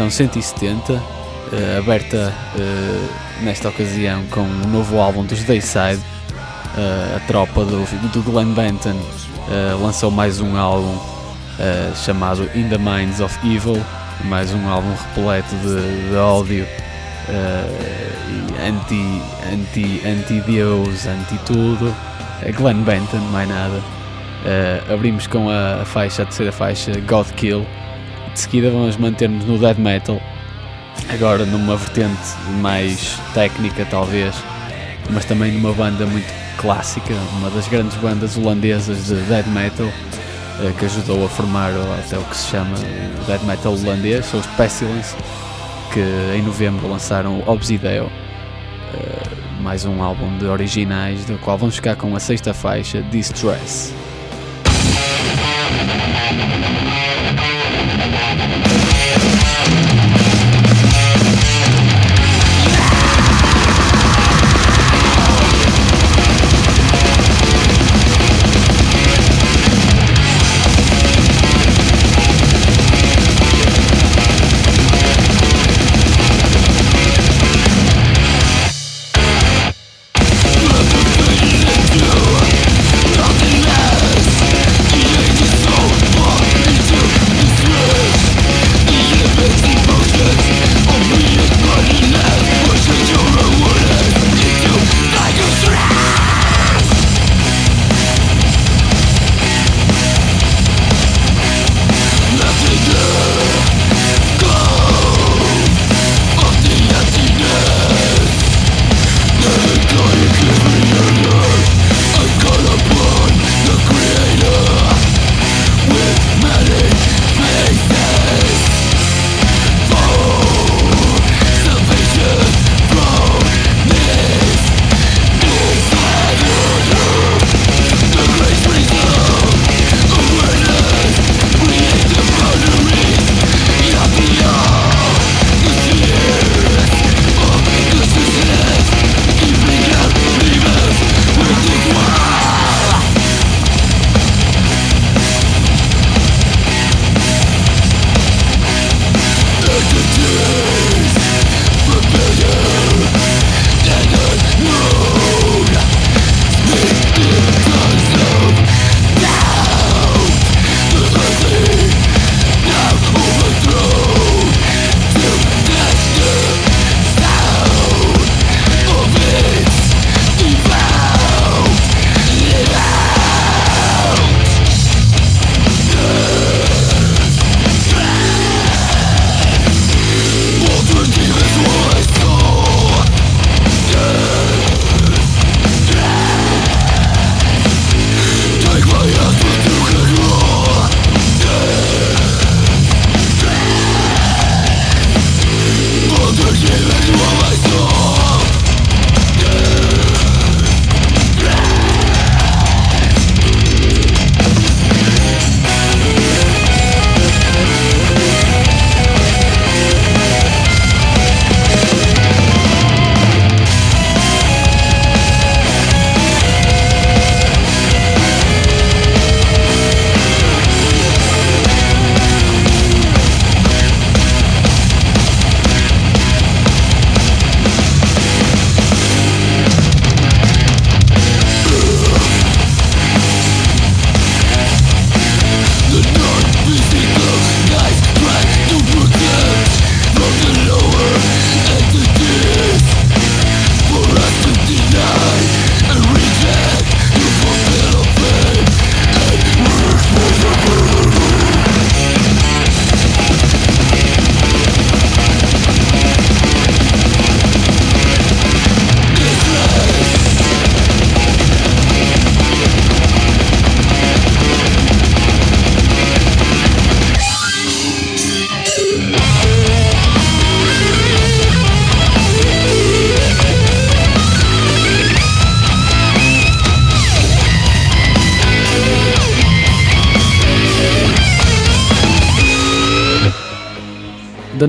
edição 0.00 0.10
170, 0.10 0.92
uh, 0.94 1.78
aberta 1.78 2.32
uh, 2.56 3.44
nesta 3.44 3.68
ocasião 3.68 4.24
com 4.30 4.40
o 4.40 4.68
novo 4.68 4.98
álbum 4.98 5.24
dos 5.24 5.42
Dayside. 5.44 6.00
a 7.16 7.20
tropa 7.26 7.64
do, 7.64 7.84
do 8.12 8.22
Glenn 8.22 8.54
Benton 8.54 8.96
lançou 9.80 10.10
mais 10.10 10.40
um 10.40 10.56
álbum 10.56 10.96
chamado 11.96 12.48
In 12.54 12.68
the 12.68 12.78
Minds 12.78 13.20
of 13.20 13.36
Evil, 13.44 13.82
mais 14.24 14.54
um 14.54 14.68
álbum 14.68 14.90
repleto 14.94 15.54
de, 15.56 16.08
de 16.08 16.16
ódio 16.16 16.66
anti, 18.64 19.22
anti, 19.52 20.00
anti-Deus, 20.06 21.06
anti-tudo. 21.06 21.94
Glenn 22.56 22.82
Benton, 22.84 23.18
mais 23.32 23.48
nada. 23.48 23.80
Uh, 24.40 24.94
abrimos 24.94 25.26
com 25.26 25.50
a, 25.50 25.82
a, 25.82 25.84
faixa, 25.84 26.22
a 26.22 26.26
terceira 26.26 26.52
faixa, 26.52 26.92
God 27.00 27.26
Kill. 27.32 27.66
De 28.34 28.40
seguida 28.40 28.70
vamos 28.70 28.96
manter-nos 28.96 29.44
no 29.44 29.58
Dead 29.58 29.76
Metal, 29.78 30.20
agora 31.12 31.44
numa 31.44 31.76
vertente 31.76 32.36
mais 32.60 33.18
técnica 33.34 33.86
talvez, 33.90 34.34
mas 35.10 35.24
também 35.24 35.52
numa 35.52 35.72
banda 35.72 36.06
muito 36.06 36.32
clássica, 36.56 37.14
uma 37.38 37.50
das 37.50 37.66
grandes 37.68 37.96
bandas 37.98 38.36
holandesas 38.36 39.06
de 39.06 39.14
Dead 39.14 39.46
Metal, 39.48 39.86
uh, 39.86 40.72
que 40.78 40.84
ajudou 40.84 41.24
a 41.24 41.28
formar 41.28 41.72
até 41.98 42.16
o 42.18 42.22
que 42.22 42.36
se 42.36 42.48
chama 42.48 42.76
Dead 43.26 43.42
Metal 43.42 43.72
holandês, 43.72 44.26
são 44.26 44.38
os 44.38 44.46
Pestilence, 44.46 45.14
que 45.92 46.00
em 46.36 46.42
novembro 46.42 46.88
lançaram 46.88 47.42
Obsidio. 47.46 48.06
Uh, 48.06 49.40
mais 49.62 49.84
um 49.84 50.02
álbum 50.02 50.38
de 50.38 50.46
originais, 50.46 51.24
do 51.24 51.38
qual 51.38 51.58
vamos 51.58 51.76
ficar 51.76 51.96
com 51.96 52.14
a 52.16 52.20
sexta 52.20 52.54
faixa, 52.54 53.02
Distress. 53.02 53.99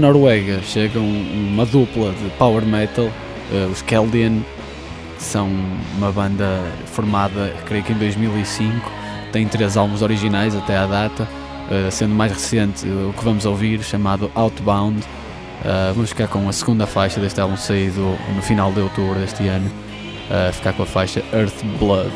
Noruega 0.01 0.62
chegam 0.63 1.03
uma 1.03 1.65
dupla 1.65 2.12
de 2.12 2.30
power 2.31 2.65
metal, 2.65 3.06
uh, 3.06 3.71
os 3.71 3.81
Keldian, 3.81 4.42
que 5.15 5.24
são 5.24 5.48
uma 5.98 6.12
banda 6.12 6.63
formada, 6.88 7.53
creio 7.65 7.83
que 7.83 7.94
em 7.94 7.98
2005, 7.98 8.92
tem 9.31 9.48
três 9.48 9.77
álbuns 9.77 10.01
originais 10.01 10.56
até 10.56 10.75
à 10.75 10.88
data, 10.88 11.24
uh, 11.24 11.92
sendo 11.92 12.15
mais 12.15 12.31
recente 12.31 12.88
o 12.88 13.13
que 13.13 13.24
vamos 13.24 13.45
ouvir, 13.45 13.81
chamado 13.83 14.31
Outbound. 14.35 15.02
Vamos 15.94 16.09
ficar 16.09 16.28
com 16.28 16.49
a 16.49 16.52
segunda 16.52 16.87
faixa 16.87 17.19
deste 17.19 17.40
álbum 17.40 17.56
saído 17.56 18.18
no 18.35 18.42
final 18.42 18.71
de 18.71 18.80
outubro 18.80 19.19
deste 19.19 19.47
ano, 19.47 19.69
ficar 20.54 20.73
com 20.73 20.81
a 20.81 20.87
faixa 20.87 21.23
Earth 21.31 21.64
Blood. 21.78 22.11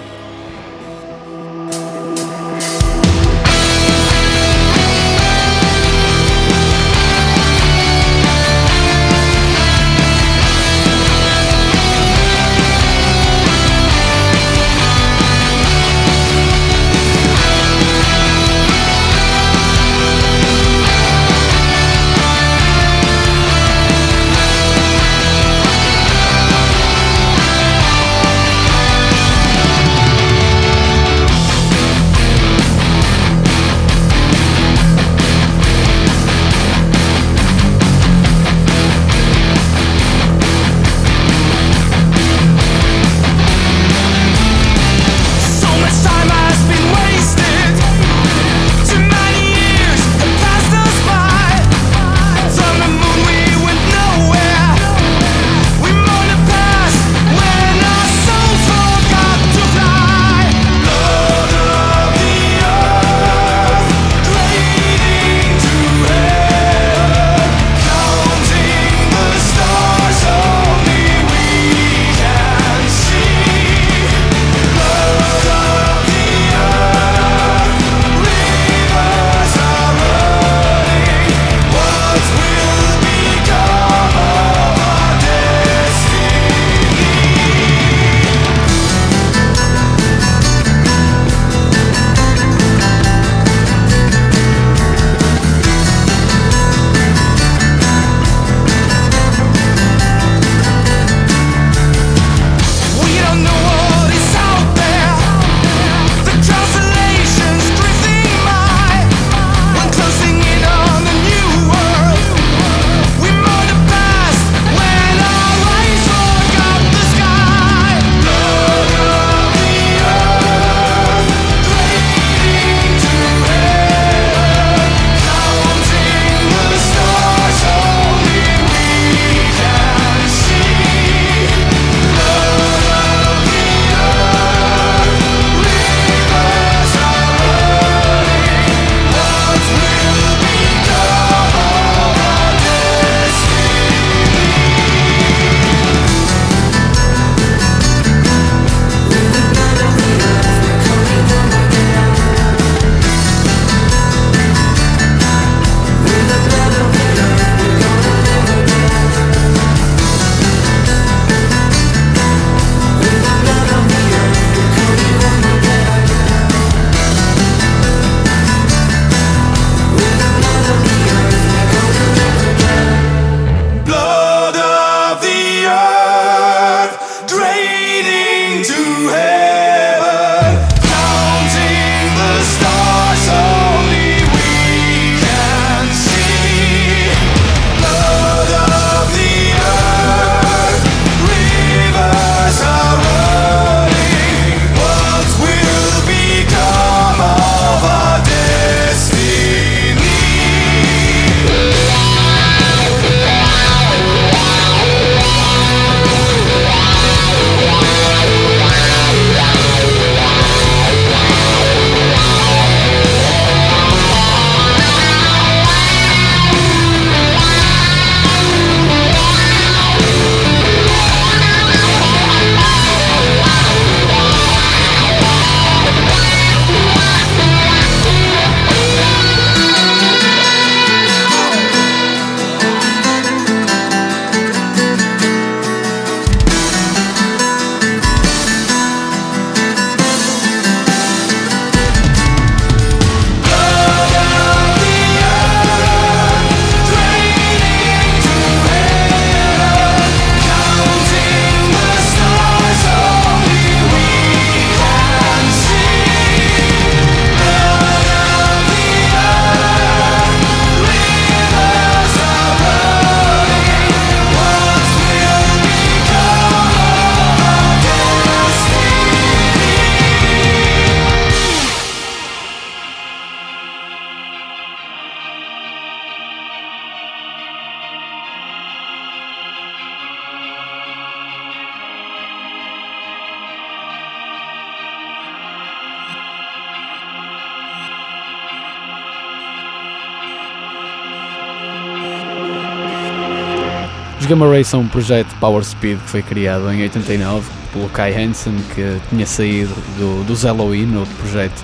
Gamma 294.35 294.49
Ray 294.49 294.65
são 294.65 294.81
um 294.81 294.87
projeto 294.89 295.33
Power 295.39 295.63
Speed 295.63 295.97
que 295.97 296.09
foi 296.09 296.21
criado 296.21 296.69
em 296.69 296.81
89 296.81 297.49
pelo 297.71 297.87
Kai 297.87 298.13
Hansen, 298.21 298.53
que 298.75 298.99
tinha 299.07 299.25
saído 299.25 299.73
do, 299.97 300.25
dos 300.25 300.43
Halloween, 300.43 300.93
outro 300.97 301.15
projeto 301.15 301.63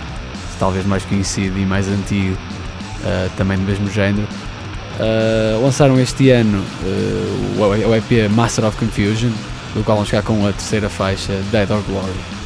talvez 0.57 0.85
mais 0.85 1.03
conhecido 1.03 1.59
e 1.59 1.65
mais 1.65 1.89
antigo, 1.89 2.33
uh, 2.33 3.29
também 3.35 3.57
do 3.57 3.65
mesmo 3.65 3.91
género. 3.91 4.25
Uh, 4.97 5.61
lançaram 5.61 5.99
este 5.99 6.29
ano 6.29 6.63
uh, 6.85 7.89
o 7.89 7.93
EP 7.93 8.31
Master 8.31 8.63
of 8.63 8.77
Confusion, 8.77 9.31
do 9.75 9.83
qual 9.83 9.97
vamos 9.97 10.09
ficar 10.09 10.23
com 10.23 10.47
a 10.47 10.53
terceira 10.53 10.87
faixa, 10.87 11.33
Dead 11.51 11.69
or 11.69 11.81
Glory. 11.81 12.40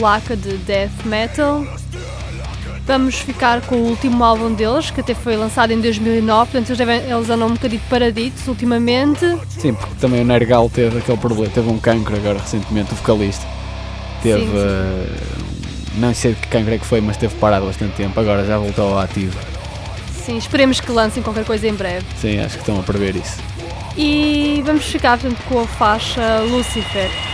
Polaca 0.00 0.34
de 0.34 0.56
death 0.58 1.04
metal. 1.04 1.62
Vamos 2.86 3.16
ficar 3.16 3.60
com 3.60 3.76
o 3.76 3.88
último 3.90 4.24
álbum 4.24 4.52
deles, 4.52 4.90
que 4.90 5.00
até 5.00 5.14
foi 5.14 5.36
lançado 5.36 5.72
em 5.72 5.80
2009, 5.80 6.50
portanto 6.50 6.70
eles, 6.70 6.78
devem, 6.78 7.00
eles 7.02 7.30
andam 7.30 7.48
um 7.48 7.52
bocadinho 7.52 7.82
paraditos 7.88 8.48
ultimamente. 8.48 9.38
Sim, 9.50 9.74
porque 9.74 9.94
também 10.00 10.22
o 10.22 10.24
Nergal 10.24 10.68
teve 10.70 10.98
aquele 10.98 11.18
problema, 11.18 11.52
teve 11.52 11.68
um 11.68 11.78
cancro 11.78 12.16
agora 12.16 12.38
recentemente, 12.38 12.92
o 12.92 12.96
vocalista. 12.96 13.46
Teve, 14.22 14.40
sim, 14.40 14.50
sim. 14.50 14.56
Uh, 14.56 16.00
não 16.00 16.14
sei 16.14 16.34
que 16.34 16.48
cancro 16.48 16.74
é 16.74 16.78
que 16.78 16.86
foi, 16.86 17.00
mas 17.00 17.16
teve 17.18 17.34
parado 17.36 17.66
bastante 17.66 17.94
tempo, 17.94 18.18
agora 18.18 18.44
já 18.44 18.58
voltou 18.58 18.94
ao 18.94 18.98
ativo. 18.98 19.38
Sim, 20.24 20.38
esperemos 20.38 20.80
que 20.80 20.90
lancem 20.90 21.22
qualquer 21.22 21.44
coisa 21.44 21.68
em 21.68 21.74
breve. 21.74 22.06
Sim, 22.16 22.40
acho 22.40 22.54
que 22.54 22.62
estão 22.62 22.80
a 22.80 22.82
prever 22.82 23.14
isso. 23.14 23.36
E 23.96 24.62
vamos 24.64 24.84
ficar 24.86 25.18
portanto, 25.18 25.40
com 25.48 25.60
a 25.60 25.66
faixa 25.66 26.40
Lucifer. 26.40 27.29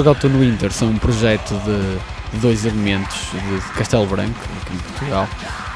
Forgotten 0.00 0.30
Winter 0.30 0.72
são 0.72 0.88
um 0.88 0.96
projeto 0.96 1.52
de 1.62 2.38
dois 2.38 2.64
elementos 2.64 3.18
de 3.32 3.60
Castelo 3.74 4.06
Branco, 4.06 4.40
aqui 4.62 4.74
em 4.74 4.78
Portugal, 4.78 5.28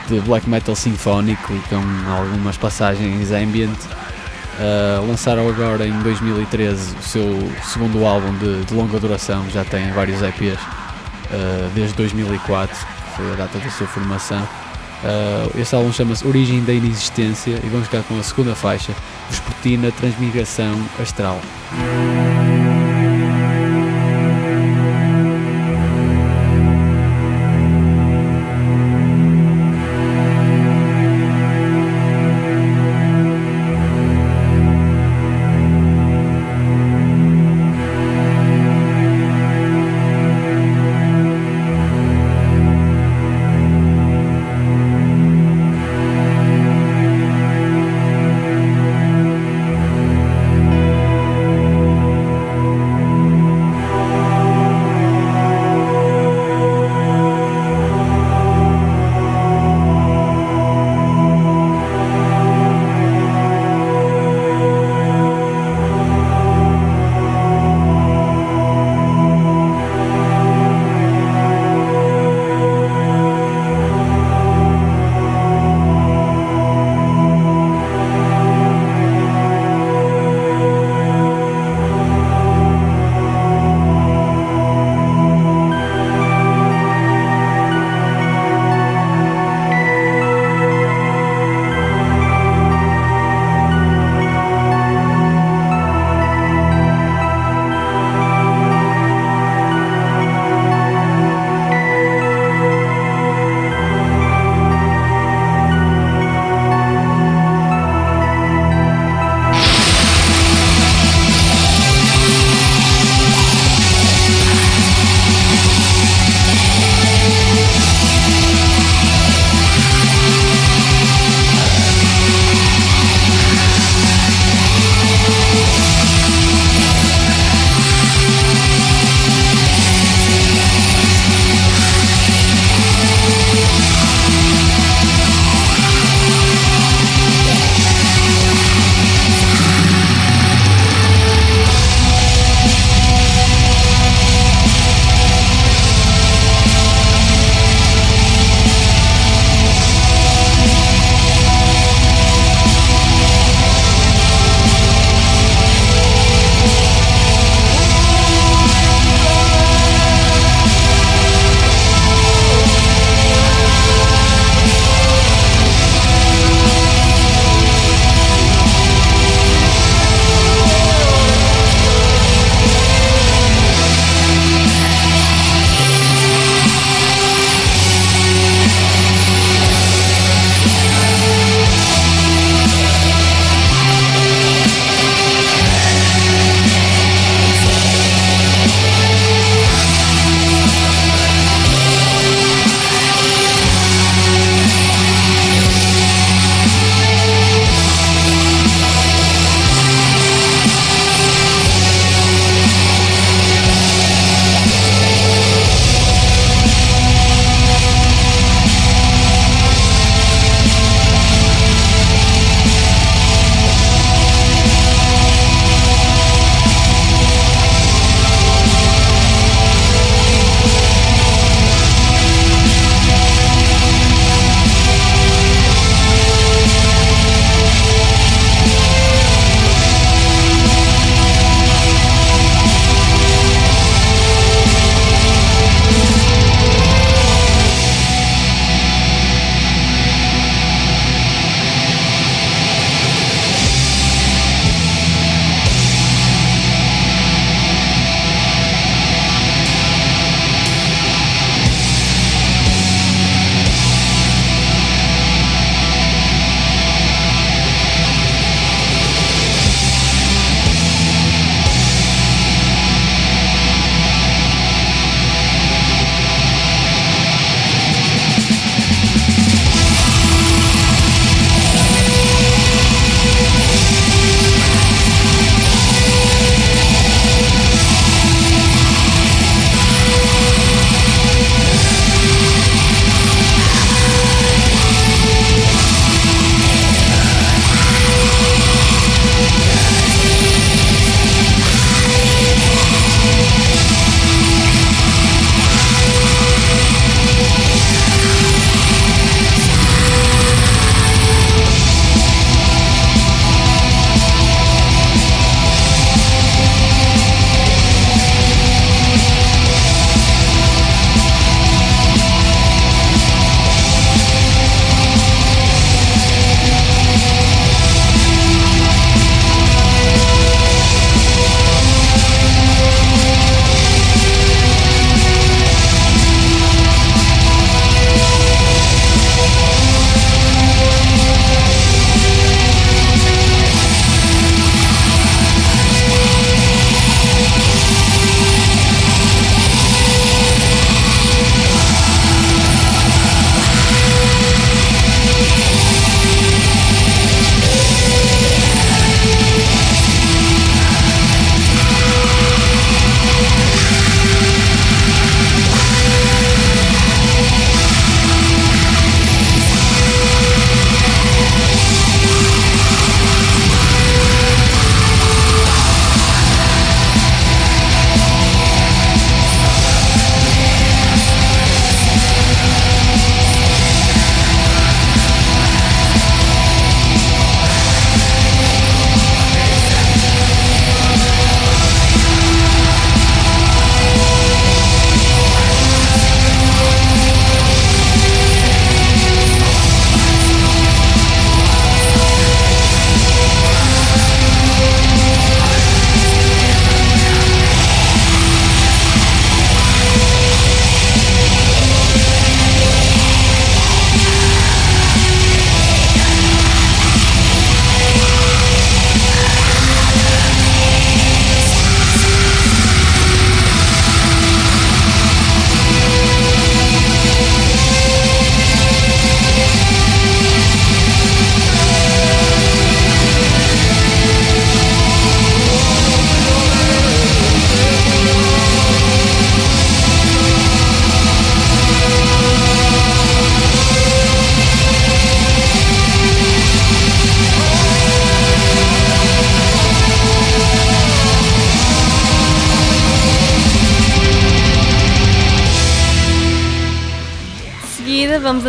de 0.09 0.19
black 0.21 0.49
metal 0.49 0.75
sinfónico 0.75 1.53
e 1.53 1.59
com 1.69 1.77
algumas 2.11 2.57
passagens 2.57 3.31
ambient. 3.33 3.77
Uh, 3.79 5.07
lançaram 5.07 5.47
agora 5.47 5.87
em 5.87 5.93
2013 6.01 6.97
o 6.97 7.03
seu 7.03 7.53
segundo 7.65 8.07
álbum 8.07 8.33
de, 8.39 8.65
de 8.65 8.73
longa 8.73 8.99
duração, 8.99 9.45
já 9.51 9.63
tem 9.63 9.93
vários 9.93 10.23
EPs 10.23 10.59
uh, 10.59 11.71
desde 11.75 11.95
2004, 11.97 12.75
que 12.75 13.17
foi 13.17 13.31
a 13.31 13.35
data 13.35 13.59
da 13.59 13.71
sua 13.71 13.87
formação. 13.87 14.41
Uh, 14.41 15.61
este 15.61 15.75
álbum 15.75 15.93
chama-se 15.93 16.27
Origem 16.27 16.65
da 16.65 16.73
Inexistência 16.73 17.61
e 17.63 17.69
vamos 17.69 17.89
ficar 17.89 18.03
com 18.05 18.19
a 18.19 18.23
segunda 18.23 18.55
faixa, 18.55 18.95
Vespertina 19.29 19.93
Transmigração 19.93 20.81
Astral. 20.99 21.43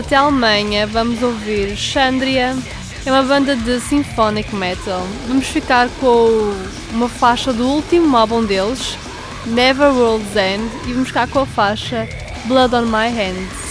até 0.06 0.18
a 0.18 0.22
Alemanha, 0.22 0.86
vamos 0.86 1.24
ouvir 1.24 1.76
Xandria, 1.76 2.56
é 3.06 3.12
uma 3.12 3.24
banda 3.24 3.56
de 3.56 3.80
symphonic 3.80 4.54
metal. 4.56 5.02
Vamos 5.28 5.48
ficar 5.48 5.89
com 6.00 6.54
uma 6.91 7.10
faixa 7.10 7.52
do 7.52 7.68
último 7.68 8.15
álbum 8.15 8.46
deles, 8.46 8.98
Never 9.48 9.91
World's 9.91 10.36
End, 10.36 10.70
e 10.88 10.94
vamos 10.94 11.08
ficar 11.08 11.28
com 11.28 11.39
a 11.39 11.46
faixa 11.46 12.08
Blood 12.46 12.76
on 12.76 12.86
My 12.86 13.10
Hands. 13.10 13.65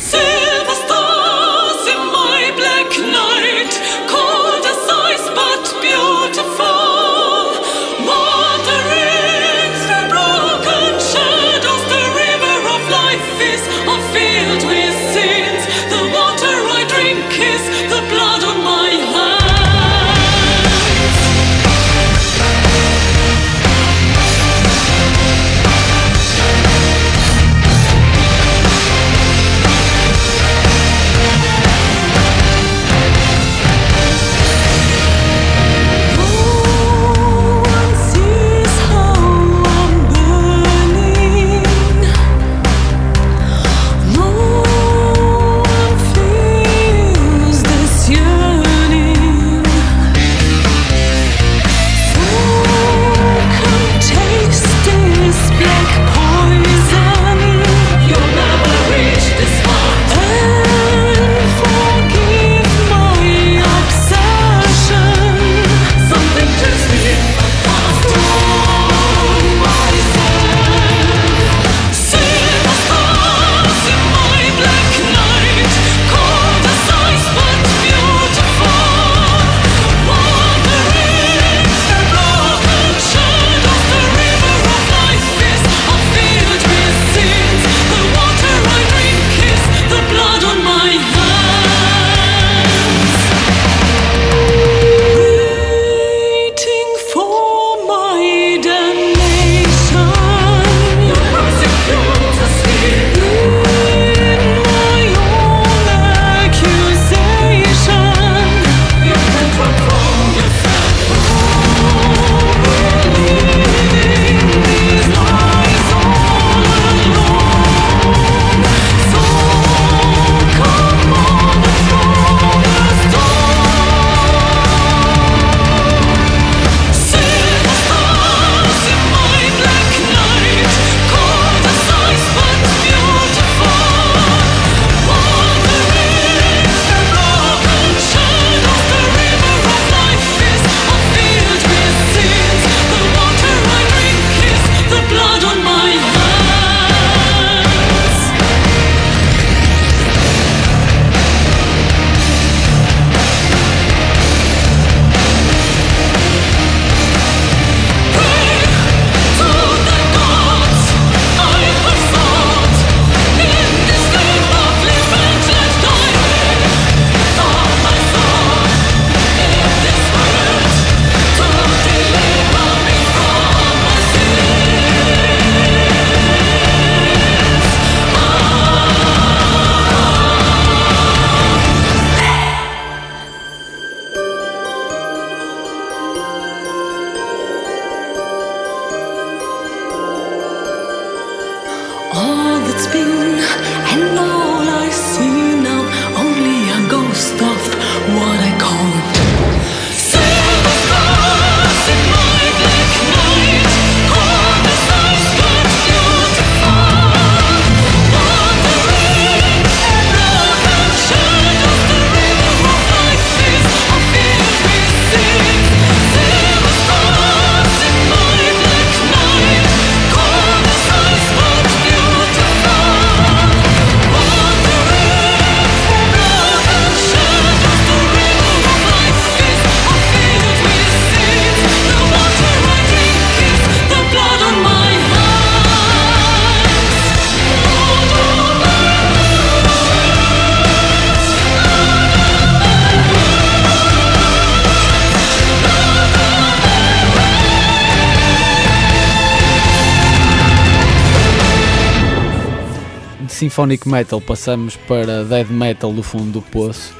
symphonic 253.55 253.89
metal 253.89 254.21
passamos 254.21 254.75
para 254.75 255.23
dead 255.23 255.49
metal 255.49 255.93
do 255.93 256.03
fundo 256.03 256.33
do 256.33 256.43
poço, 256.43 256.93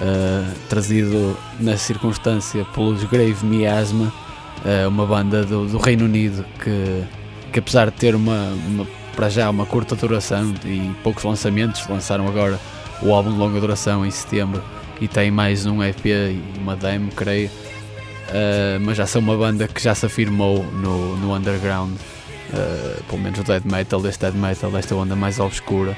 uh, 0.00 0.50
trazido 0.66 1.36
na 1.60 1.76
circunstância 1.76 2.64
pelos 2.64 3.04
Grave 3.04 3.44
Miasma, 3.44 4.10
uh, 4.64 4.88
uma 4.88 5.04
banda 5.04 5.44
do, 5.44 5.66
do, 5.66 5.76
Reino 5.76 6.06
Unido 6.06 6.46
que, 6.64 7.04
que 7.52 7.58
apesar 7.58 7.90
de 7.90 7.96
ter 7.98 8.14
uma, 8.14 8.54
uma, 8.66 8.86
para 9.14 9.28
já 9.28 9.50
uma 9.50 9.66
curta 9.66 9.94
duração 9.94 10.54
e 10.64 10.90
poucos 11.02 11.24
lançamentos, 11.24 11.86
lançaram 11.86 12.26
agora 12.26 12.58
o 13.02 13.12
álbum 13.12 13.30
de 13.30 13.38
longa 13.38 13.60
duração 13.60 14.06
em 14.06 14.10
setembro 14.10 14.64
e 14.98 15.06
tem 15.06 15.30
mais 15.30 15.66
um 15.66 15.82
EP 15.82 16.06
e 16.06 16.42
uma 16.58 16.74
demo, 16.74 17.12
creio. 17.12 17.50
Uh, 17.50 18.80
mas 18.80 18.96
já 18.96 19.06
são 19.06 19.20
uma 19.20 19.36
banda 19.36 19.68
que 19.68 19.82
já 19.82 19.94
se 19.94 20.06
afirmou 20.06 20.64
no, 20.64 21.18
no 21.18 21.34
underground 21.34 21.92
Uh, 22.52 23.02
pelo 23.04 23.22
menos 23.22 23.38
o 23.38 23.44
dead 23.44 23.64
metal, 23.64 24.06
este 24.06 24.26
dead 24.26 24.34
metal, 24.34 24.70
desta 24.70 24.94
onda 24.94 25.16
mais 25.16 25.40
obscura. 25.40 25.96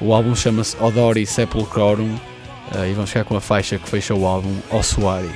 O 0.00 0.14
álbum 0.14 0.34
chama-se 0.34 0.76
Odori 0.82 1.26
Sepulchrorum 1.26 2.14
uh, 2.14 2.78
eh, 2.78 2.90
e 2.90 2.94
vamos 2.94 3.10
ficar 3.10 3.24
com 3.24 3.36
a 3.36 3.40
faixa 3.40 3.78
que 3.78 3.88
fecha 3.88 4.14
o 4.14 4.26
álbum, 4.26 4.56
Ossuari. 4.70 5.30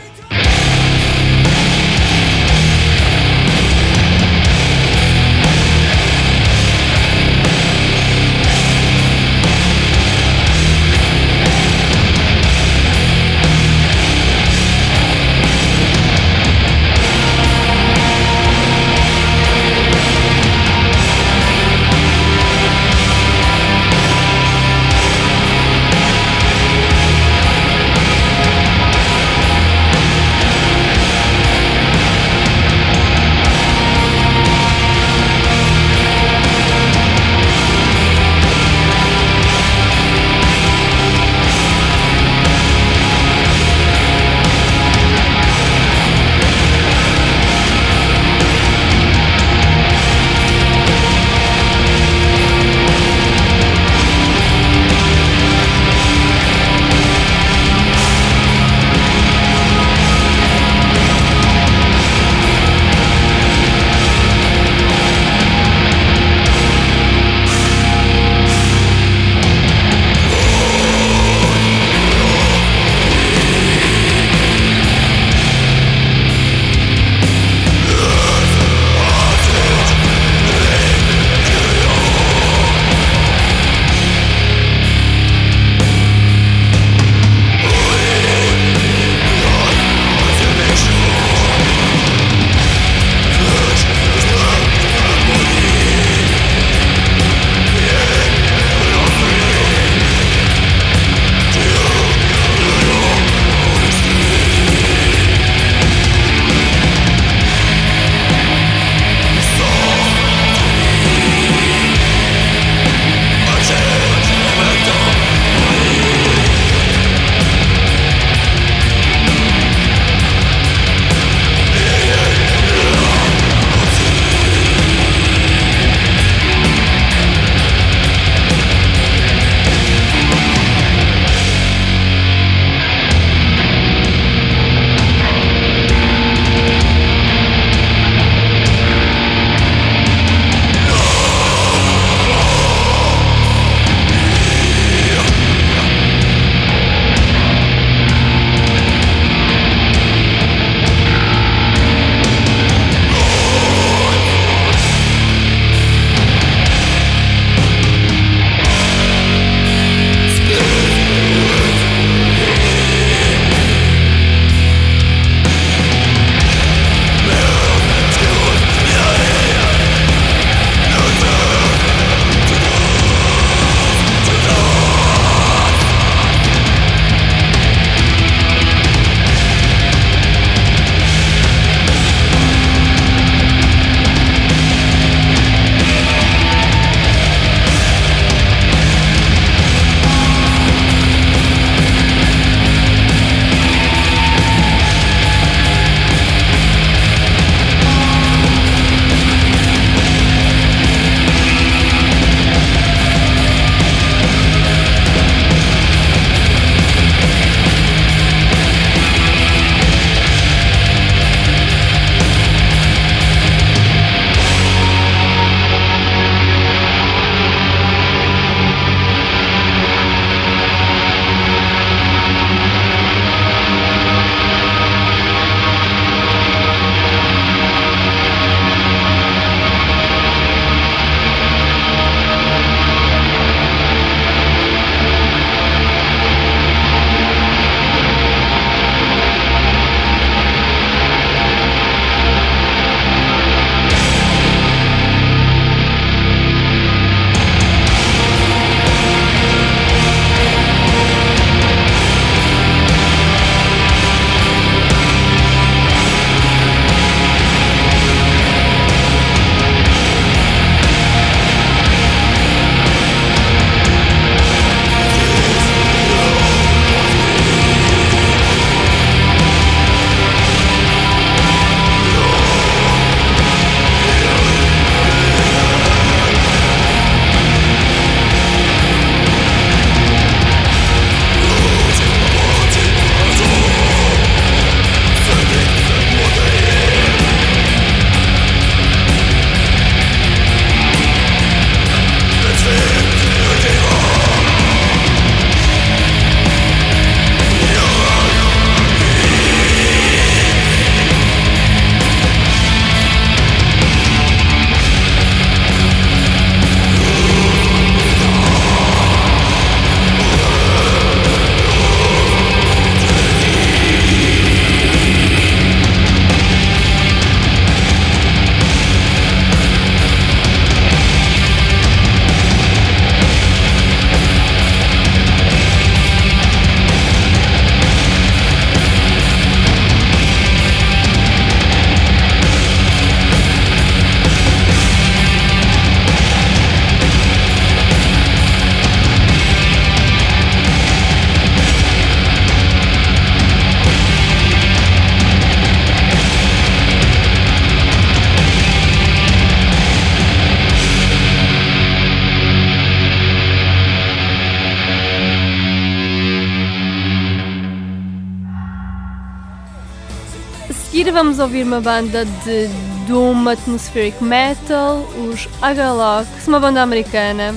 Vamos 361.39 361.53
ouvir 361.53 361.63
uma 361.65 361.81
banda 361.81 362.25
de 362.25 362.67
Doom 363.07 363.49
Atmospheric 363.49 364.23
Metal, 364.25 365.09
os 365.31 365.49
Agalok, 365.63 366.27
que 366.35 366.43
são 366.43 366.53
uma 366.55 366.59
banda 366.59 366.83
americana. 366.83 367.55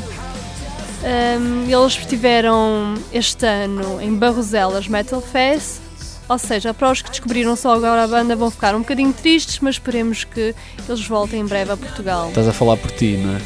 Um, 1.04 1.64
eles 1.68 1.98
estiveram 1.98 2.94
este 3.12 3.44
ano 3.44 4.00
em 4.00 4.14
Barroselas 4.16 4.88
Metal 4.88 5.20
Fest, 5.20 5.80
ou 6.30 6.38
seja, 6.38 6.76
para 6.76 6.92
os 6.92 7.02
que 7.02 7.10
descobriram 7.10 7.56
só 7.56 7.74
agora 7.74 8.04
a 8.04 8.08
banda 8.08 8.36
vão 8.36 8.52
ficar 8.52 8.76
um 8.76 8.82
bocadinho 8.82 9.12
tristes, 9.14 9.58
mas 9.62 9.76
esperemos 9.76 10.26
que 10.26 10.54
eles 10.88 11.08
voltem 11.08 11.40
em 11.40 11.46
breve 11.46 11.72
a 11.72 11.78
Portugal. 11.78 12.30
Estás 12.30 12.48
a 12.48 12.54
falar 12.54 12.78
por 12.78 12.92
ti, 12.92 13.18
não 13.18 13.36
é? 13.36 13.42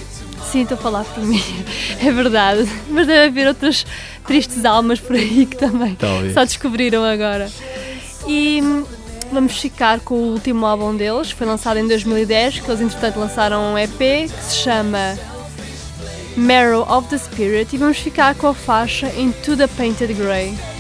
Sim, 0.52 0.64
estou 0.64 0.78
a 0.78 0.82
falar 0.82 1.06
por 1.06 1.24
mim, 1.24 1.42
é 2.06 2.12
verdade. 2.12 2.70
Mas 2.90 3.08
deve 3.08 3.28
haver 3.28 3.48
outras 3.48 3.86
tristes 4.28 4.66
almas 4.66 5.00
por 5.00 5.16
aí 5.16 5.46
que 5.46 5.56
também 5.56 5.96
Talvez. 5.96 6.34
só 6.34 6.44
descobriram 6.44 7.06
agora. 7.06 7.50
E 8.28 8.62
vamos 9.32 9.58
ficar 9.58 10.00
com 10.00 10.16
o 10.16 10.32
último 10.34 10.66
álbum 10.66 10.96
deles, 10.96 11.30
que 11.30 11.36
foi 11.36 11.48
lançado 11.48 11.78
em 11.78 11.88
2010, 11.88 12.60
que 12.60 12.70
eles 12.70 12.82
entretanto 12.82 13.20
lançaram 13.20 13.74
um 13.74 13.78
EP 13.78 13.98
que 13.98 14.44
se 14.44 14.56
chama 14.58 15.18
Marrow 16.36 16.82
of 16.90 17.08
the 17.10 17.18
Spirit 17.18 17.74
e 17.74 17.78
vamos 17.78 17.98
ficar 17.98 18.36
com 18.36 18.48
a 18.48 18.54
faixa 18.54 19.08
Into 19.18 19.56
the 19.56 19.68
Painted 19.68 20.14
Grey. 20.14 20.75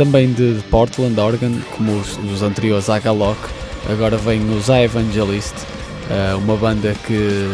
Também 0.00 0.32
de, 0.32 0.62
Portland, 0.70 1.20
Oregon, 1.20 1.60
como 1.76 2.00
os, 2.00 2.16
os 2.32 2.42
anteriores 2.42 2.88
à 2.88 2.98
Galok. 2.98 3.38
Agora 3.86 4.16
vem 4.16 4.40
os 4.56 4.70
Evangelist, 4.70 5.52
uh, 5.52 6.38
uma 6.38 6.56
banda 6.56 6.96
que, 7.06 7.46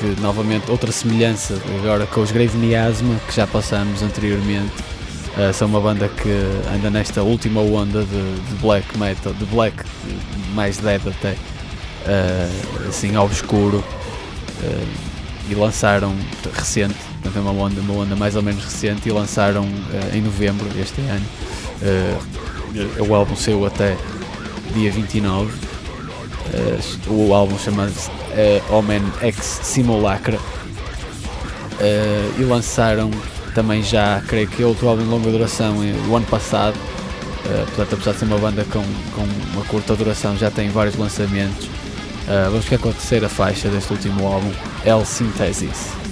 que 0.00 0.18
novamente 0.22 0.70
outra 0.70 0.90
semelhança 0.90 1.60
agora 1.78 2.06
com 2.06 2.22
os 2.22 2.32
Grave 2.32 2.56
Miasma 2.56 3.14
que 3.28 3.36
já 3.36 3.46
passamos 3.46 4.02
anteriormente. 4.02 4.72
Uh, 5.36 5.52
são 5.52 5.68
uma 5.68 5.78
banda 5.78 6.08
que 6.08 6.30
anda 6.74 6.88
nesta 6.88 7.22
última 7.22 7.60
onda 7.60 8.02
de, 8.02 8.34
de 8.48 8.54
black 8.62 8.96
metal, 8.96 9.34
de 9.34 9.44
black 9.44 9.76
mais 10.54 10.78
dead 10.78 11.02
até, 11.06 11.32
uh, 11.32 12.88
assim 12.88 13.14
obscuro. 13.14 13.84
Uh, 14.62 15.14
e 15.50 15.54
lançaram 15.54 16.14
recente, 16.54 16.94
portanto 17.22 17.36
é 17.36 17.40
uma 17.40 17.50
onda, 17.50 17.78
uma 17.82 17.92
onda 18.04 18.16
mais 18.16 18.34
ou 18.36 18.42
menos 18.42 18.64
recente 18.64 19.06
e 19.10 19.12
lançaram 19.12 19.68
em 20.14 20.22
novembro 20.22 20.66
deste 20.70 21.02
ano. 21.02 21.26
O 23.08 23.14
álbum 23.14 23.36
saiu 23.36 23.64
até 23.66 23.96
dia 24.74 24.90
29. 24.90 25.52
o 27.08 27.34
álbum 27.34 27.58
chama-se 27.58 28.10
Omen 28.70 29.02
X 29.20 29.60
Simulacra 29.62 30.38
e 32.38 32.42
lançaram 32.42 33.10
também 33.54 33.82
já, 33.82 34.20
creio 34.26 34.48
que 34.48 34.64
outro 34.64 34.88
álbum 34.88 35.04
de 35.04 35.08
longa 35.08 35.30
duração 35.30 35.76
o 36.08 36.16
ano 36.16 36.26
passado. 36.26 36.74
Uh, 36.74 37.64
portanto, 37.66 37.94
apesar 37.94 38.12
de 38.12 38.18
ser 38.18 38.24
uma 38.24 38.38
banda 38.38 38.64
com, 38.64 38.82
com 39.14 39.22
uma 39.52 39.64
curta 39.66 39.94
duração, 39.94 40.36
já 40.36 40.50
tem 40.50 40.70
vários 40.70 40.96
lançamentos. 40.96 41.66
Uh, 41.66 42.50
vamos 42.50 42.64
ficar 42.64 42.78
com 42.78 42.88
a 42.88 42.92
terceira 42.92 43.28
faixa 43.28 43.68
deste 43.68 43.92
último 43.92 44.26
álbum, 44.26 44.50
El. 44.84 45.04
Synthesis 45.04 46.03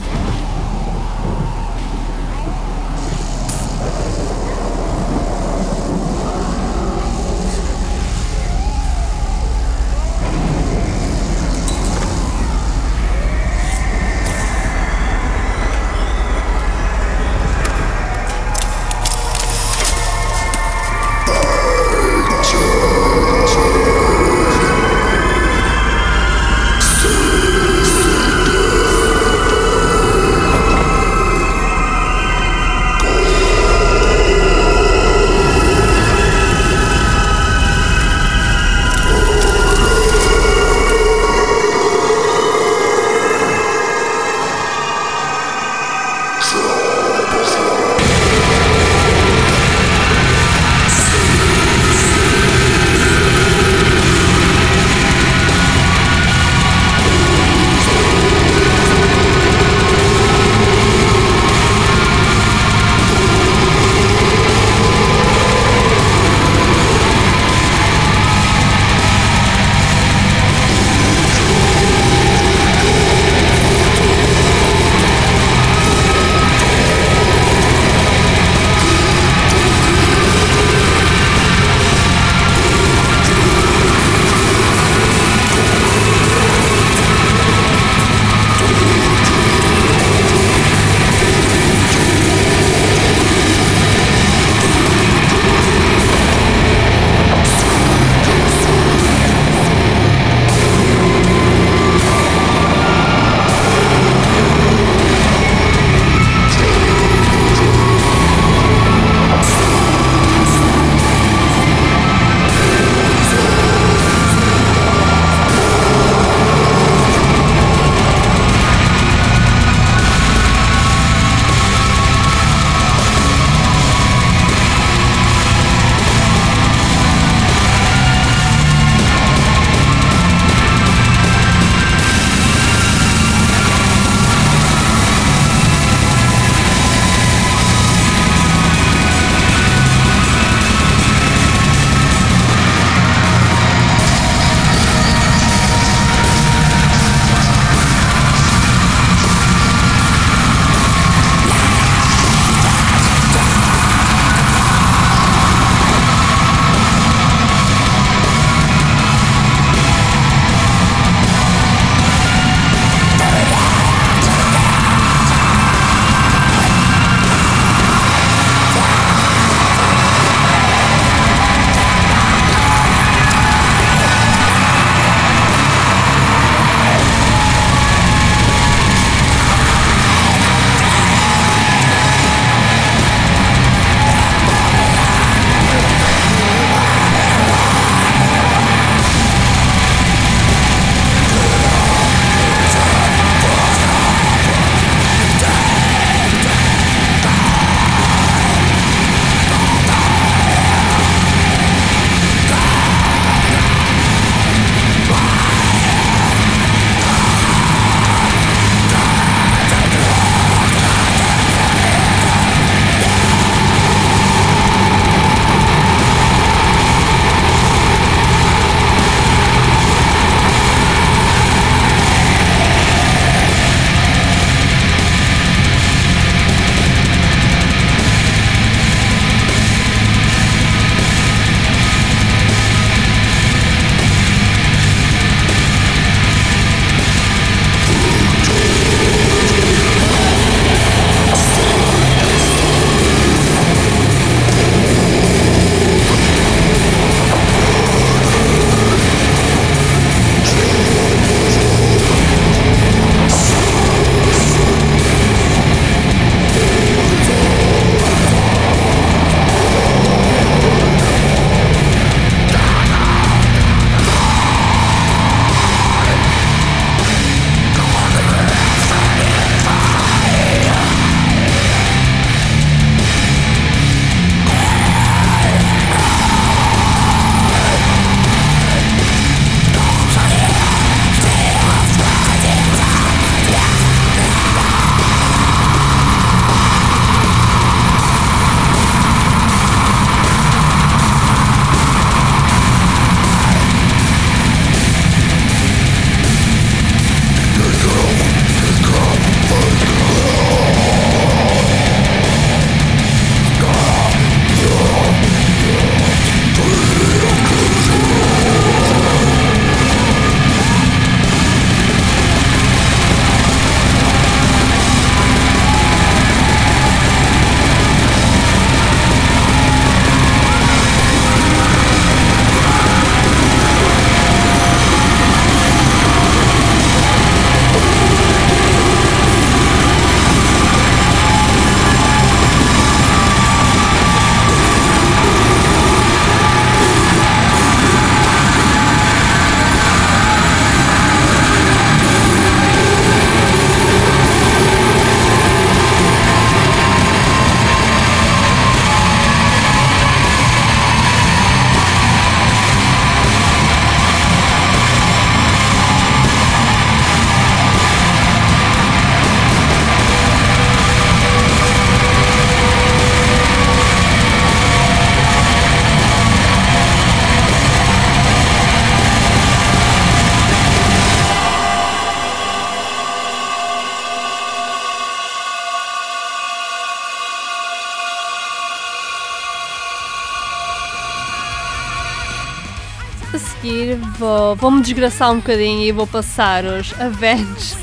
vou-me 384.63 384.81
desgraçar 384.81 385.33
um 385.33 385.37
bocadinho 385.39 385.83
e 385.83 385.91
vou 385.91 386.07
passar 386.07 386.65
os 386.65 386.95
Avenged 387.01 387.77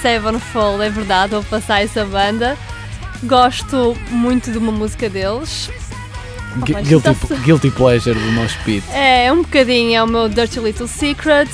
Sevenfold, 0.00 0.82
é 0.82 0.88
verdade, 0.88 1.32
vou 1.32 1.44
passar 1.44 1.82
essa 1.82 2.02
banda. 2.06 2.56
Gosto 3.24 3.94
muito 4.10 4.50
de 4.50 4.56
uma 4.56 4.72
música 4.72 5.08
deles. 5.10 5.70
Gu- 6.56 6.82
Guilty, 6.82 7.34
guilty 7.44 7.70
pleasure 7.70 8.18
do 8.18 8.32
Mosh 8.32 8.54
Pit. 8.64 8.82
É, 8.90 9.30
um 9.30 9.42
bocadinho, 9.42 9.94
é 9.96 10.02
o 10.02 10.06
meu 10.06 10.28
Dirty 10.28 10.60
Little 10.60 10.86
Secret. 10.88 11.48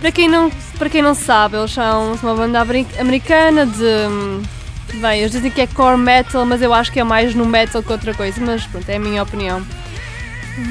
Para 0.00 0.12
quem 0.12 0.28
não, 0.28 0.48
para 0.78 0.88
quem 0.88 1.02
não 1.02 1.14
sabe, 1.14 1.56
eles 1.56 1.72
são 1.72 2.12
uma 2.22 2.34
banda 2.36 2.60
ameri- 2.60 2.86
americana 3.00 3.66
de. 3.66 4.96
Bem, 5.00 5.20
eles 5.20 5.32
dizem 5.32 5.50
que 5.50 5.60
é 5.60 5.66
core 5.66 5.96
metal, 5.98 6.44
mas 6.46 6.62
eu 6.62 6.72
acho 6.72 6.92
que 6.92 7.00
é 7.00 7.04
mais 7.04 7.34
no 7.34 7.44
metal 7.46 7.82
que 7.82 7.90
outra 7.90 8.14
coisa, 8.14 8.40
mas 8.40 8.64
pronto, 8.64 8.88
é 8.88 8.94
a 8.96 9.00
minha 9.00 9.22
opinião. 9.24 9.60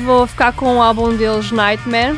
Vou 0.06 0.26
ficar 0.28 0.54
com 0.54 0.78
o 0.78 0.82
álbum 0.82 1.14
deles, 1.16 1.52
Nightmare. 1.52 2.18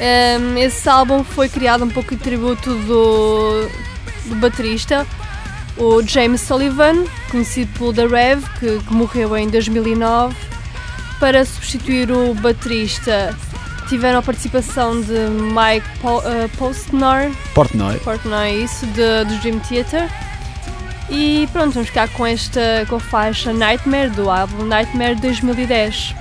Hum, 0.00 0.56
esse 0.58 0.88
álbum 0.88 1.24
foi 1.24 1.48
criado 1.48 1.84
um 1.84 1.88
pouco 1.90 2.14
em 2.14 2.16
tributo 2.16 2.72
do, 2.74 3.68
do 4.26 4.36
baterista, 4.36 5.06
o 5.76 6.02
James 6.02 6.40
Sullivan, 6.40 7.04
conhecido 7.30 7.70
pelo 7.78 7.92
The 7.92 8.06
Rev, 8.06 8.44
que, 8.60 8.78
que 8.78 8.92
morreu 8.92 9.36
em 9.36 9.48
2009. 9.48 10.34
Para 11.18 11.44
substituir 11.44 12.12
o 12.12 12.32
baterista, 12.34 13.36
tiveram 13.88 14.20
a 14.20 14.22
participação 14.22 15.00
de 15.00 15.12
Mike 15.12 15.86
Po- 16.00 16.22
eh, 16.24 16.48
Postner, 16.56 17.32
Portnoy. 17.54 17.98
Portnoy, 17.98 18.62
isso, 18.62 18.86
de, 18.86 19.24
do 19.24 19.36
Dream 19.40 19.58
Theater. 19.60 20.08
E 21.10 21.48
pronto, 21.52 21.72
vamos 21.72 21.88
ficar 21.88 22.08
com 22.10 22.24
esta 22.24 22.86
com 22.88 22.96
a 22.96 23.00
faixa 23.00 23.52
Nightmare 23.52 24.10
do 24.10 24.30
álbum 24.30 24.64
Nightmare 24.64 25.16
2010. 25.16 26.14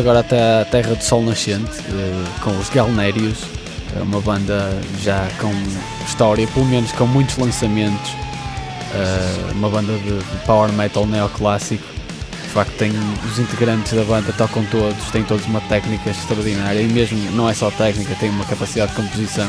Agora 0.00 0.20
até 0.20 0.62
a 0.62 0.64
Terra 0.64 0.94
do 0.94 1.04
Sol 1.04 1.22
Nascente 1.22 1.70
eh, 1.90 2.24
com 2.42 2.50
os 2.58 2.68
Galnérios, 2.70 3.38
É 3.96 4.02
uma 4.02 4.20
banda 4.20 4.70
já 5.02 5.28
com 5.38 5.52
história, 6.06 6.46
pelo 6.48 6.64
menos 6.66 6.92
com 6.92 7.06
muitos 7.06 7.36
lançamentos, 7.36 8.12
eh, 8.94 9.52
uma 9.52 9.68
banda 9.68 9.92
de, 9.92 10.22
power 10.46 10.72
metal 10.72 11.06
neoclássico. 11.06 11.84
De 12.42 12.48
facto, 12.48 12.72
tem 12.78 12.92
os 13.24 13.38
integrantes 13.38 13.92
da 13.92 14.02
banda 14.04 14.32
tocam 14.32 14.64
todos, 14.66 15.10
têm 15.10 15.22
todos 15.22 15.44
uma 15.46 15.60
técnica 15.62 16.10
extraordinária 16.10 16.80
e 16.80 16.88
mesmo 16.88 17.18
não 17.32 17.48
é 17.48 17.54
só 17.54 17.70
técnica, 17.70 18.14
tem 18.18 18.30
uma 18.30 18.44
capacidade 18.44 18.92
de 18.92 18.96
composição 18.96 19.48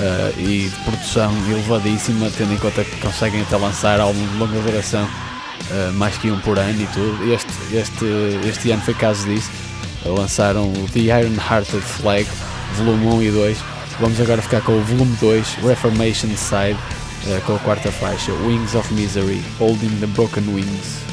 eh, 0.00 0.32
e 0.38 0.68
de 0.68 0.76
produção 0.84 1.32
elevadíssima, 1.48 2.30
tendo 2.36 2.52
em 2.54 2.58
conta 2.58 2.82
que 2.82 2.96
conseguem 2.96 3.42
até 3.42 3.56
lançar 3.56 4.00
álbuns 4.00 4.30
de 4.30 4.36
longa 4.36 4.58
duração 4.60 5.08
Uh, 5.70 5.92
mais 5.94 6.16
que 6.18 6.30
um 6.30 6.38
por 6.40 6.58
ano 6.58 6.82
e 6.82 6.86
tudo. 6.86 7.32
Este, 7.32 7.52
este, 7.72 8.48
este 8.48 8.70
ano 8.70 8.82
foi 8.82 8.94
caso 8.94 9.26
disso. 9.26 9.50
Lançaram 10.04 10.72
o 10.72 10.86
The 10.92 11.00
Iron 11.00 11.34
Hearted 11.34 11.82
Flag, 11.82 12.26
volume 12.76 13.06
1 13.06 13.22
e 13.22 13.30
2. 13.30 13.58
Vamos 14.00 14.20
agora 14.20 14.40
ficar 14.40 14.62
com 14.62 14.72
o 14.72 14.82
volume 14.82 15.14
2, 15.20 15.58
Reformation 15.62 16.30
Side, 16.36 16.78
uh, 17.26 17.40
com 17.46 17.54
a 17.54 17.58
quarta 17.58 17.92
faixa, 17.92 18.32
Wings 18.32 18.74
of 18.74 18.92
Misery, 18.94 19.42
Holding 19.58 20.00
the 20.00 20.06
Broken. 20.06 20.42
Wings 20.54 21.09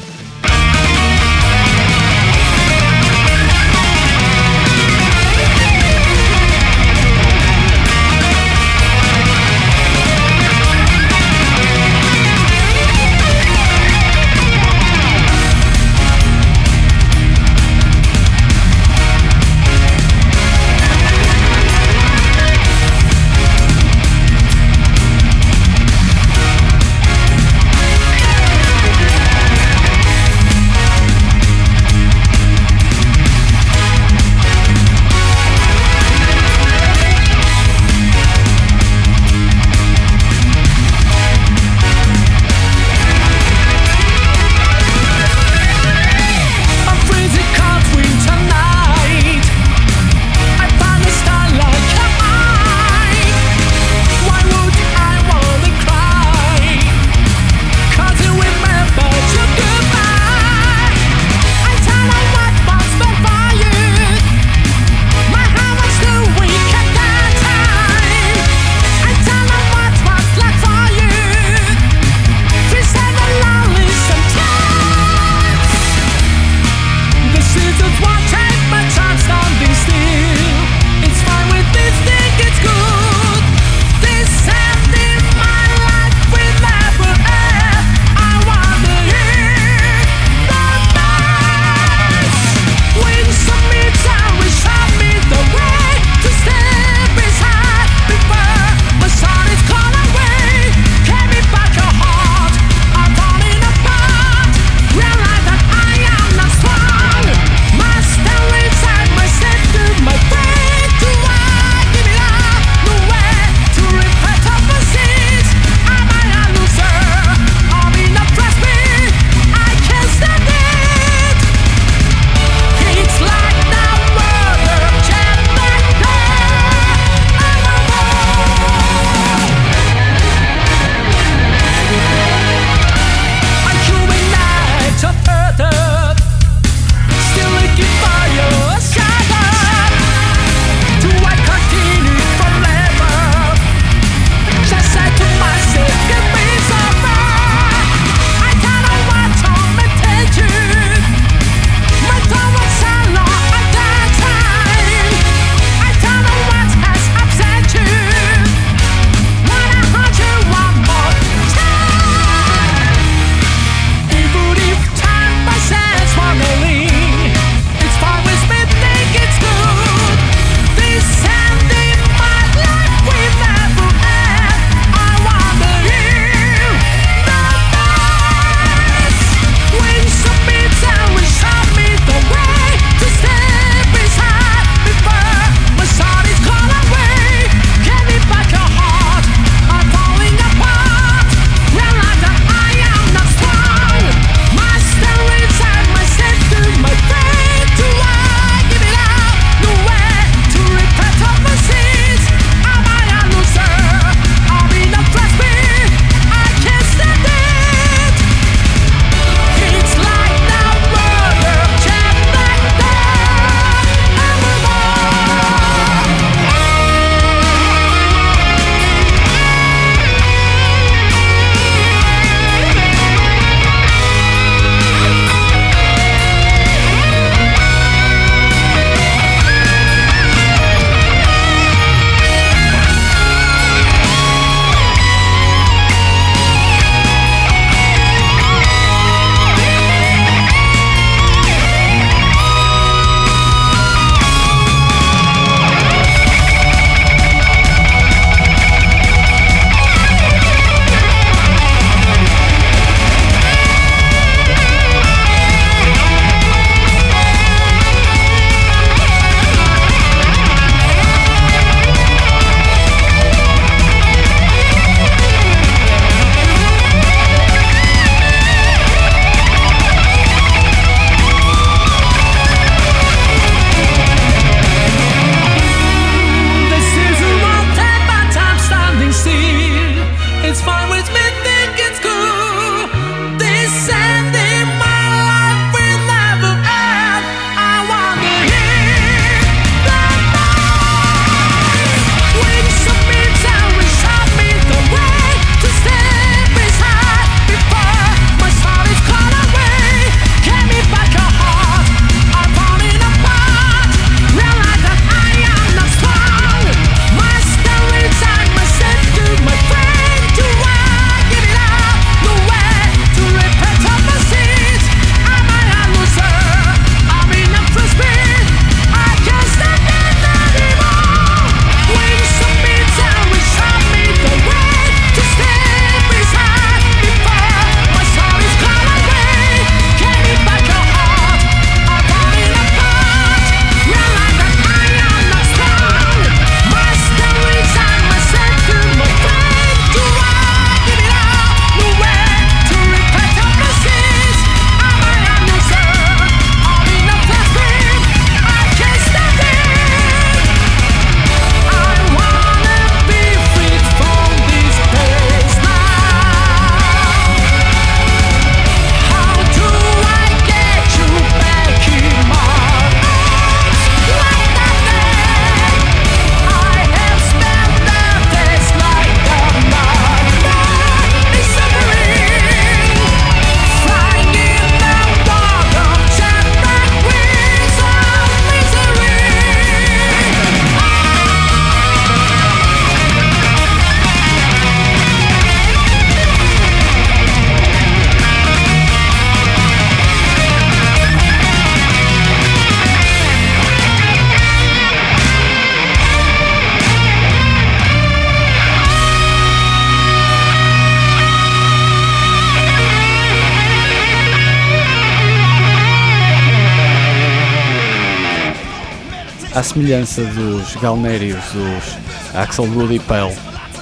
à 409.58 409.62
semelhança 409.64 410.22
dos 410.22 410.76
galnérios, 410.76 411.42
os 411.52 412.32
Axel 412.32 412.66
Rudy 412.66 413.00
Pale, 413.00 413.34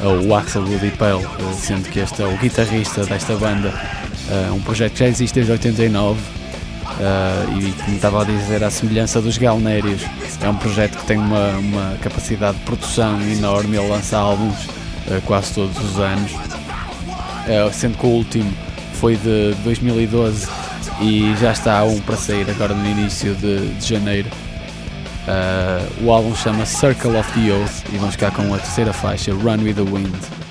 ou 0.02 0.34
Axel 0.34 0.64
Rudy 0.64 0.90
Pale, 0.92 1.22
eh, 1.22 1.52
sendo 1.52 1.86
que 1.90 1.98
este 1.98 2.22
é 2.22 2.24
o 2.24 2.34
guitarrista 2.38 3.04
desta 3.04 3.34
banda, 3.36 3.74
eh, 4.30 4.50
um 4.52 4.60
projeto 4.60 4.94
que 4.94 5.00
já 5.00 5.06
existe 5.06 5.34
desde 5.34 5.52
89. 5.52 6.18
eh, 6.98 7.58
e 7.58 7.72
como 7.72 7.94
estava 7.94 8.22
a 8.22 8.24
dizer, 8.24 8.64
à 8.64 8.70
semelhança 8.70 9.20
dos 9.20 9.36
Galnérios, 9.36 10.00
é 10.40 10.48
um 10.48 10.56
projeto 10.56 10.96
que 10.96 11.04
tem 11.04 11.18
uma, 11.18 11.50
uma 11.58 11.98
capacidade 12.00 12.56
de 12.56 12.64
produção 12.64 13.20
enorme, 13.20 13.76
ele 13.76 13.86
lança 13.86 14.16
álbuns 14.16 14.66
quase 15.26 15.52
todos 15.52 15.76
os 15.78 16.00
anos, 16.00 16.32
sendo 17.74 17.98
que 17.98 18.06
o 18.06 18.08
último 18.08 18.50
foi 18.94 19.14
de 19.16 19.54
2012 19.62 20.48
e 21.02 21.34
já 21.38 21.52
está 21.52 21.84
um 21.84 22.00
para 22.00 22.16
sair 22.16 22.48
agora 22.48 22.72
no 22.72 22.88
início 22.88 23.34
de, 23.34 23.74
de 23.74 23.86
janeiro. 23.86 24.30
Eh, 25.28 26.04
o 26.04 26.12
álbum 26.12 26.34
chama 26.36 26.64
Circle 26.64 27.16
of 27.18 27.32
the 27.32 27.50
Oath 27.52 27.92
e 27.92 27.98
vamos 27.98 28.14
ficar 28.14 28.30
com 28.30 28.54
a 28.54 28.58
terceira 28.58 28.92
faixa, 28.92 29.32
Run 29.32 29.64
with 29.64 29.74
the 29.74 29.82
Wind. 29.82 30.45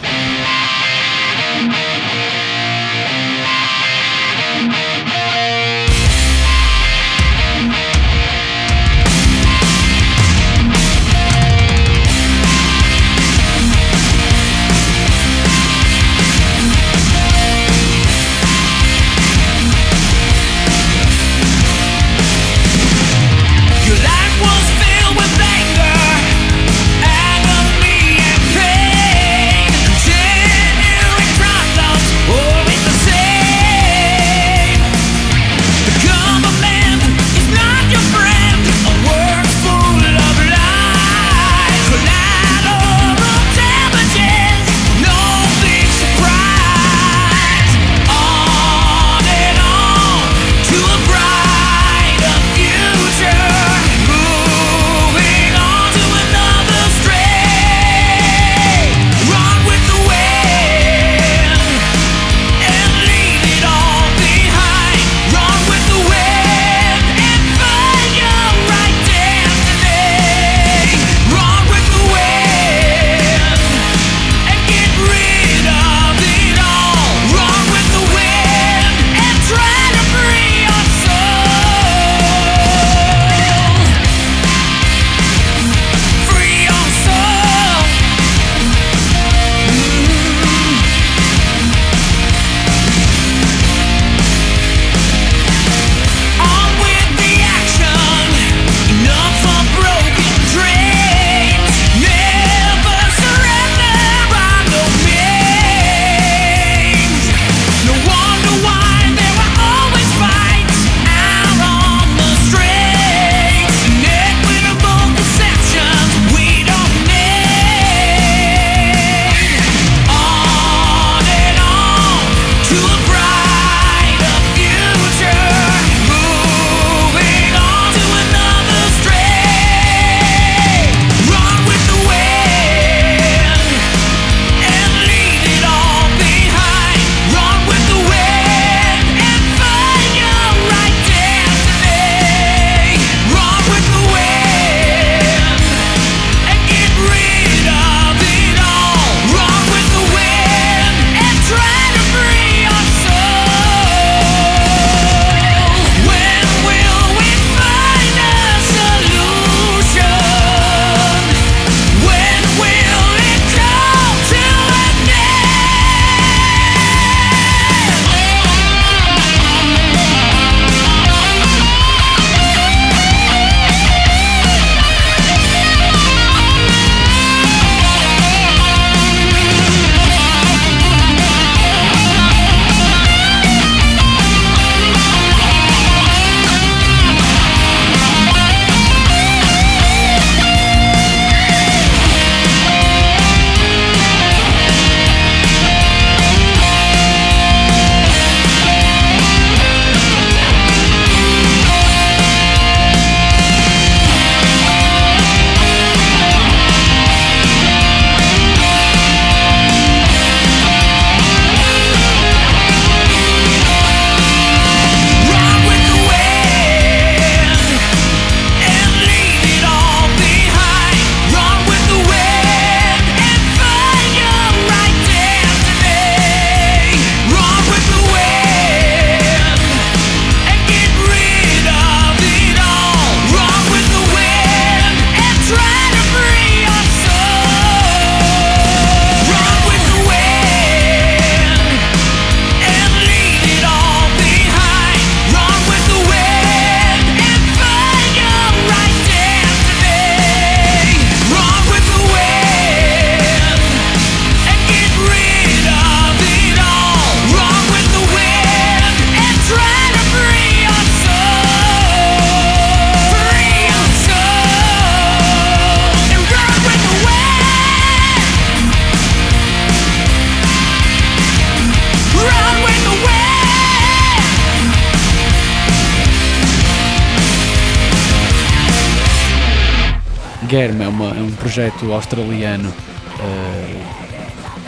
Australiano 281.93 282.73
eh, 283.19 284.05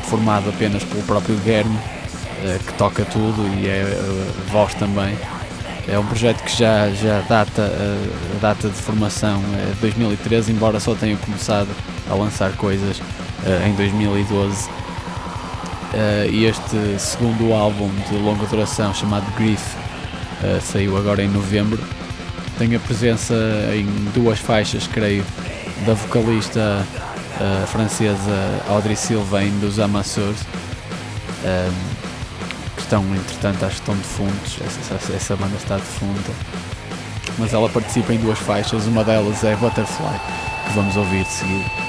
formado 0.07 0.49
apenas 0.49 0.83
pelo 0.83 1.03
próprio 1.03 1.39
Germ, 1.43 1.73
eh, 2.43 2.59
que 2.65 2.73
toca 2.73 3.03
tudo 3.05 3.41
e 3.59 3.67
é 3.67 3.81
eh, 3.81 4.31
voz 4.51 4.73
também. 4.75 5.17
É 5.87 5.97
um 5.97 6.05
projeto 6.05 6.43
que 6.43 6.57
já, 6.57 6.89
já 6.89 7.21
data, 7.21 7.61
a 7.63 8.39
data 8.41 8.67
de 8.67 8.75
formação 8.75 9.41
é 9.55 9.73
2013, 9.79 10.51
embora 10.51 10.79
só 10.79 10.93
tenha 10.93 11.15
começado 11.17 11.69
a 12.09 12.13
lançar 12.13 12.51
coisas 12.53 13.01
em 13.65 13.73
2012. 13.73 14.69
Eh, 15.93 16.29
e 16.29 16.45
este 16.45 16.99
segundo 16.99 17.53
álbum 17.53 17.89
de 18.09 18.17
longa 18.17 18.45
duração 18.47 18.93
chamado 18.93 19.25
Grief 19.37 19.63
saiu 20.61 20.97
agora 20.97 21.23
em 21.23 21.29
novembro. 21.29 21.79
Tem 22.57 22.75
a 22.75 22.79
presença 22.79 23.33
em 23.73 23.85
duas 24.13 24.39
faixas, 24.39 24.87
creio, 24.87 25.23
da 25.85 25.93
vocalista 25.93 26.85
eh, 27.39 27.65
francesa 27.67 28.63
Audrey 28.69 28.95
Sylvain 28.95 29.51
dos. 29.59 29.77
Ehm, 29.77 29.87
que 32.75 32.81
estão, 32.81 33.03
entretanto, 33.15 33.65
acho 33.65 33.75
que 33.75 33.81
estão 33.81 33.95
defuntos. 33.95 34.57
Essa, 34.65 34.95
essa, 34.95 35.13
essa 35.13 35.35
banda 35.35 35.55
está 35.55 35.75
defunta. 35.75 36.31
Mas 37.37 37.53
ela 37.53 37.69
participa 37.69 38.13
em 38.13 38.17
duas 38.17 38.39
faixas, 38.39 38.85
uma 38.85 39.03
delas 39.03 39.43
é 39.43 39.55
Butterfly, 39.55 40.19
que 40.65 40.73
vamos 40.73 40.95
ouvir 40.97 41.23
de 41.23 41.31
seguida. 41.31 41.86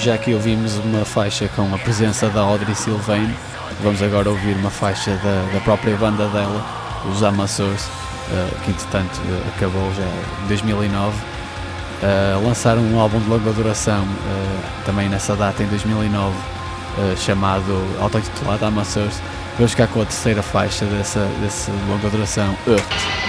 Já 0.00 0.16
que 0.16 0.32
ouvimos 0.32 0.78
uma 0.78 1.04
faixa 1.04 1.46
com 1.54 1.74
a 1.74 1.78
presença 1.78 2.28
da 2.30 2.40
Audrey 2.40 2.74
Sylvain, 2.74 3.30
vamos 3.82 4.02
agora 4.02 4.30
ouvir 4.30 4.56
uma 4.56 4.70
faixa 4.70 5.10
da, 5.16 5.52
da 5.52 5.60
própria 5.60 5.94
banda 5.94 6.26
dela, 6.28 6.64
os 7.12 7.22
Amazours, 7.22 7.84
uh, 7.84 8.60
que 8.64 8.70
entretanto 8.70 9.18
uh, 9.18 9.48
acabou 9.54 9.92
já 9.94 10.04
em 10.44 10.48
2009. 10.48 11.14
Uh, 11.16 12.46
lançaram 12.46 12.80
um 12.80 12.98
álbum 12.98 13.20
de 13.20 13.28
longa 13.28 13.52
duração 13.52 14.02
uh, 14.04 14.84
também 14.86 15.06
nessa 15.06 15.36
data, 15.36 15.62
em 15.62 15.66
2009, 15.66 16.34
uh, 16.34 17.16
chamado 17.18 17.98
auto-intitulado 18.00 18.64
Amazours. 18.64 19.20
Vamos 19.56 19.72
ficar 19.72 19.86
com 19.88 20.00
a 20.00 20.06
terceira 20.06 20.42
faixa 20.42 20.86
dessa, 20.86 21.26
dessa 21.42 21.70
longa 21.88 22.08
duração, 22.08 22.56
Earth. 22.66 23.19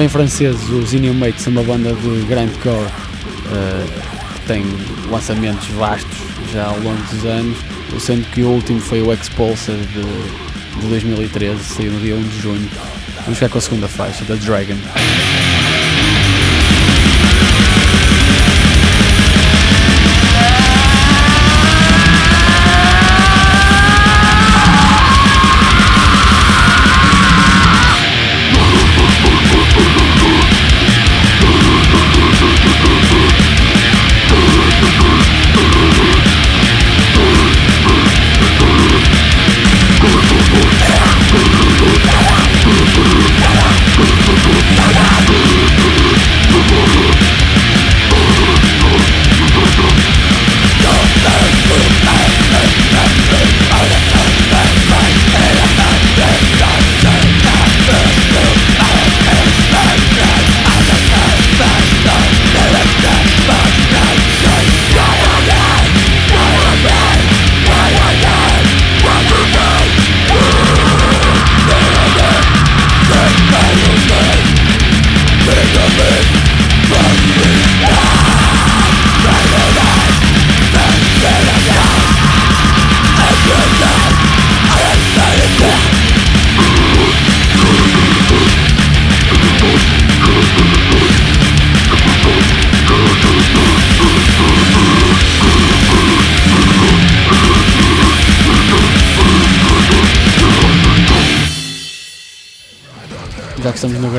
Também 0.00 0.08
franceses, 0.08 0.66
os 0.70 0.94
Inhumates, 0.94 1.46
uma 1.46 1.62
banda 1.62 1.92
de 1.92 2.24
grindcore 2.24 2.86
eh, 3.52 3.86
que 4.32 4.46
tem 4.46 4.64
lançamentos 5.10 5.68
vastos 5.68 6.16
já 6.50 6.68
ao 6.68 6.80
longo 6.80 7.02
dos 7.02 7.26
anos, 7.26 7.58
sendo 7.98 8.24
que 8.30 8.42
o 8.42 8.48
último 8.48 8.80
foi 8.80 9.02
o 9.02 9.12
Expulsor 9.12 9.76
de, 9.76 10.80
de 10.80 10.86
2013, 10.88 11.62
saiu 11.62 11.92
no 11.92 12.00
dia 12.00 12.14
1 12.14 12.22
de 12.22 12.40
junho. 12.40 12.70
Vamos 13.24 13.38
ficar 13.38 13.50
com 13.50 13.58
a 13.58 13.60
segunda 13.60 13.88
faixa, 13.88 14.24
da 14.24 14.36
Dragon. 14.36 14.78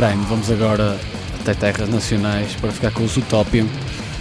Grind, 0.01 0.25
vamos 0.27 0.49
agora 0.49 0.97
até 1.41 1.53
terras 1.53 1.87
nacionais 1.87 2.53
para 2.59 2.71
ficar 2.71 2.89
com 2.89 3.03
os 3.03 3.15
Utopium, 3.17 3.67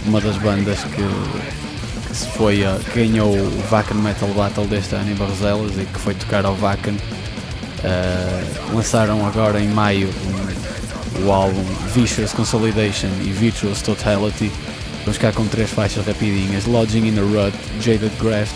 uma 0.05 0.21
das 0.21 0.37
bandas 0.37 0.77
que, 0.83 2.07
que 2.07 2.15
se 2.15 2.27
foi 2.37 2.63
a, 2.63 2.77
que 2.93 2.99
ganhou 3.07 3.33
o 3.35 3.63
Vacan 3.67 3.95
Metal 3.95 4.29
Battle 4.29 4.67
deste 4.67 4.93
ano 4.93 5.09
em 5.11 5.15
Barroselas 5.15 5.71
e 5.79 5.85
que 5.85 5.99
foi 5.99 6.13
tocar 6.13 6.45
ao 6.45 6.53
Vacan. 6.55 6.91
Uh, 6.93 8.75
lançaram 8.75 9.25
agora 9.25 9.59
em 9.59 9.69
maio 9.69 10.07
um- 10.07 11.25
o 11.25 11.31
álbum 11.31 11.63
Vicious 11.95 12.31
Consolidation 12.31 13.09
e 13.21 13.31
Virtuous 13.31 13.81
Totality. 13.81 14.51
Vamos 14.99 15.15
ficar 15.17 15.33
com 15.33 15.47
três 15.47 15.71
faixas 15.71 16.05
rapidinhas: 16.05 16.65
Lodging 16.67 17.07
in 17.07 17.17
a 17.17 17.21
Rut, 17.23 17.57
Jaded 17.79 18.11
Graft 18.21 18.53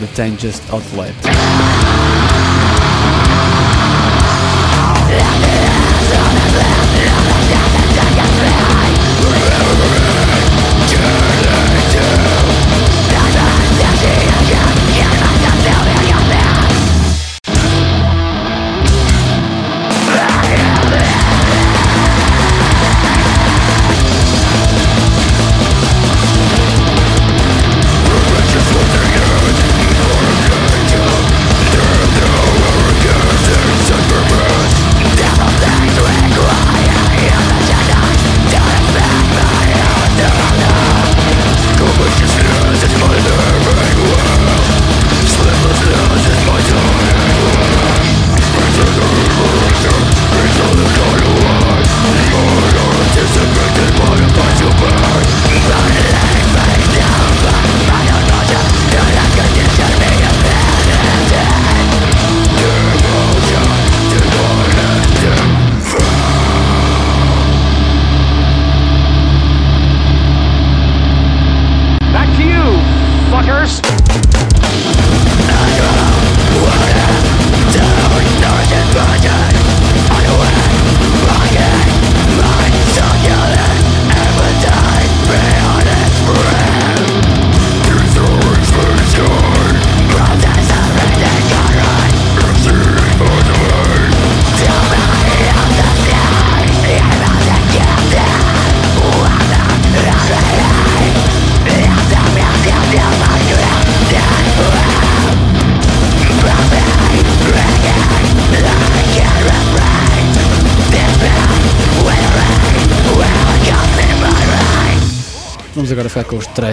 e 0.00 0.06
The 0.06 0.12
Tangest 0.16 0.62
Outlet. 0.70 1.12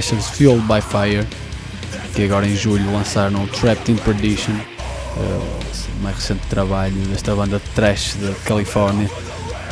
Thrashers 0.10 0.30
Fueled 0.32 0.64
by 0.64 0.82
Fire, 0.82 1.24
que 2.16 2.24
agora 2.24 2.48
em 2.48 2.56
julho 2.56 2.92
lançaram 2.92 3.44
o 3.44 3.48
Trapped 3.48 3.92
in 3.92 3.96
Perdition, 3.98 4.54
eh, 4.56 5.20
o 6.00 6.02
mais 6.04 6.16
recente 6.16 6.42
trabalho 6.50 6.96
desta 7.08 7.36
banda 7.36 7.60
de 7.60 7.70
thrash 7.76 8.16
da 8.16 8.34
Califórnia. 8.44 9.08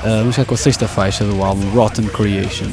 Eh, 0.04 0.32
ficar 0.32 0.46
com 0.46 0.54
a 0.54 0.58
sexta 0.58 0.88
faixa 0.88 1.24
do 1.24 1.44
álbum 1.44 1.68
Rotten 1.72 2.06
Creation. 2.06 2.70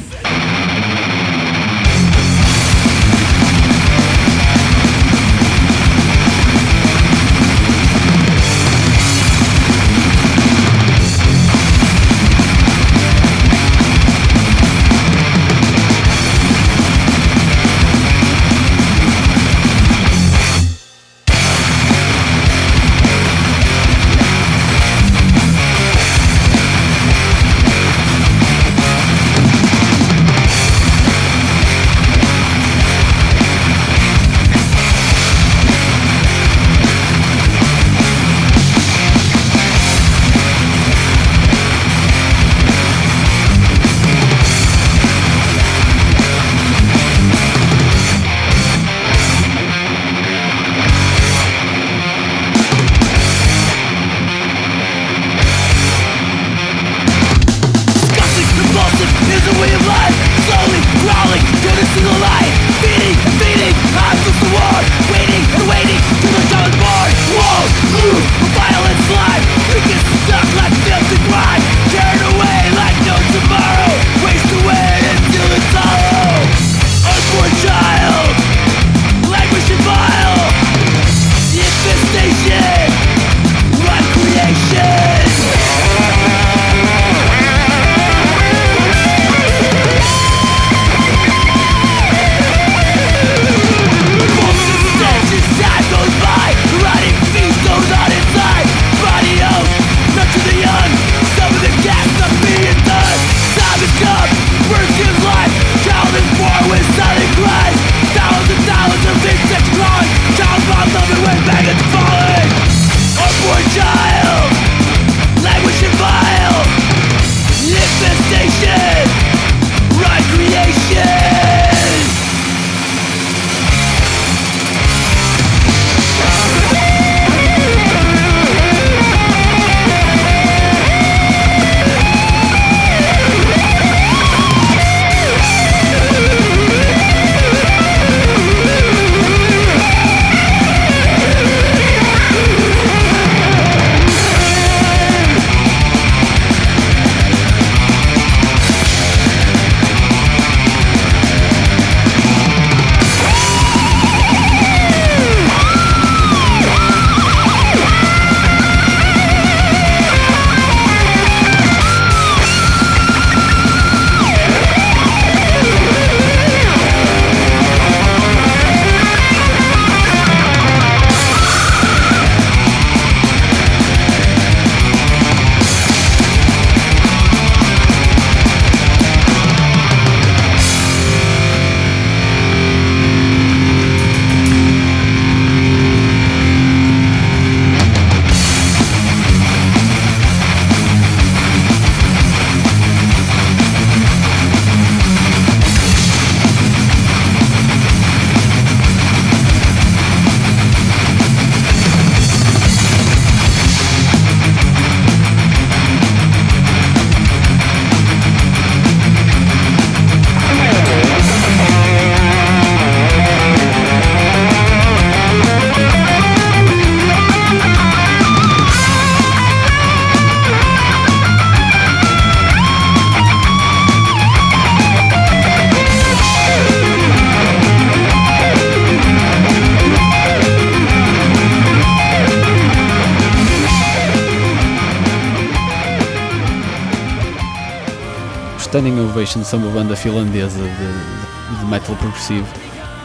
Standing 239.35 239.41
Ovation 239.41 239.43
são 239.43 239.59
uma 239.59 239.71
banda 239.71 239.95
finlandesa 239.95 240.57
de, 240.59 240.69
de- 240.69 241.65
metal 241.65 241.95
progressivo 241.95 242.45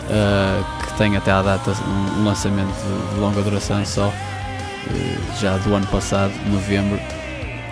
uh, 0.08 0.64
que 0.86 0.92
tem 0.94 1.16
até 1.16 1.30
à 1.30 1.42
data 1.42 1.72
um, 1.86 2.20
um 2.20 2.24
lançamento 2.24 2.68
de, 2.72 3.14
de 3.14 3.20
longa 3.20 3.42
duração 3.42 3.84
só, 3.84 4.08
uh, 4.08 5.40
já 5.40 5.56
do 5.58 5.74
ano 5.74 5.86
passado, 5.86 6.32
novembro, 6.46 6.98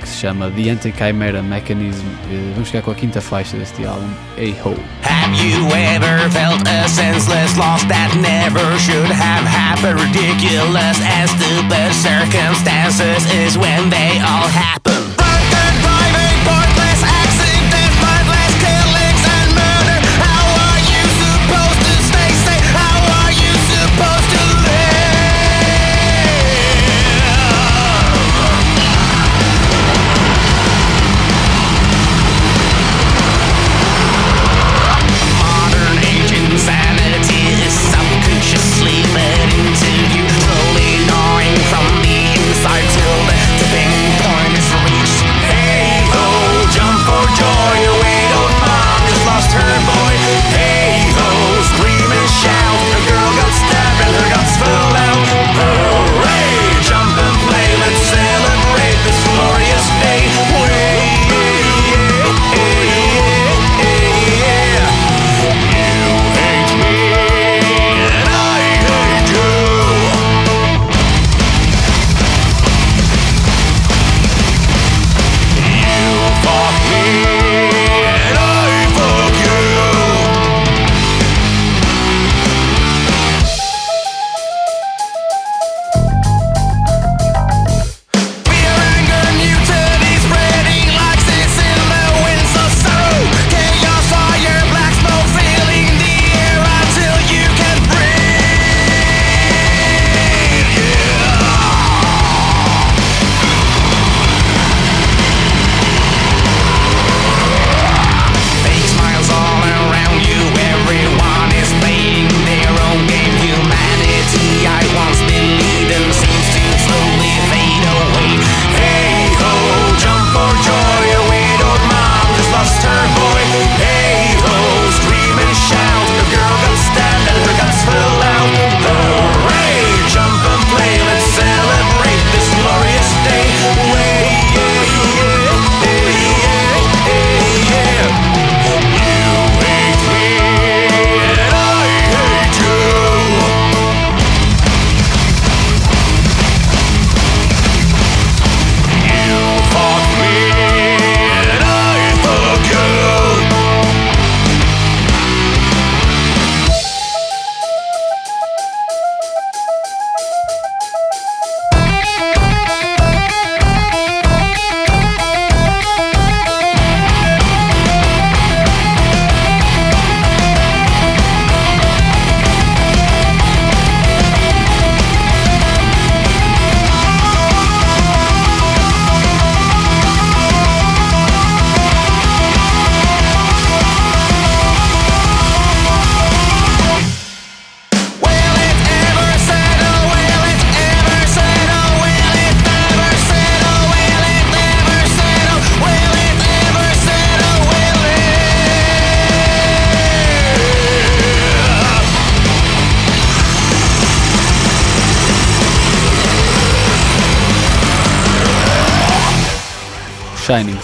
que 0.01 0.09
se 0.09 0.18
chama 0.20 0.51
The 0.51 0.70
Anti-Chimera 0.70 1.43
Mechanism. 1.43 2.05
Uh, 2.30 2.52
vamos 2.55 2.68
ficar 2.68 2.82
com 2.82 2.90
a 2.90 2.94
quinta 2.94 3.20
faixa 3.20 3.56
deste 3.56 3.85
álbum, 3.86 4.09
A-Ho. 4.36 4.76
Have 5.02 5.35
you 5.43 5.66
ever 5.74 6.28
felt 6.30 6.66
a 6.68 6.89
senseless 6.89 7.56
loss 7.56 7.85
that 7.85 8.14
never 8.16 8.78
should 8.78 9.10
have 9.10 9.44
happened? 9.47 10.01
Ridiculous 10.01 10.98
as 11.02 11.30
stupid 11.30 11.93
circumstances 11.94 13.24
is 13.32 13.56
when 13.56 13.90
they 13.90 14.18
all 14.20 14.48
happen. 14.48 14.88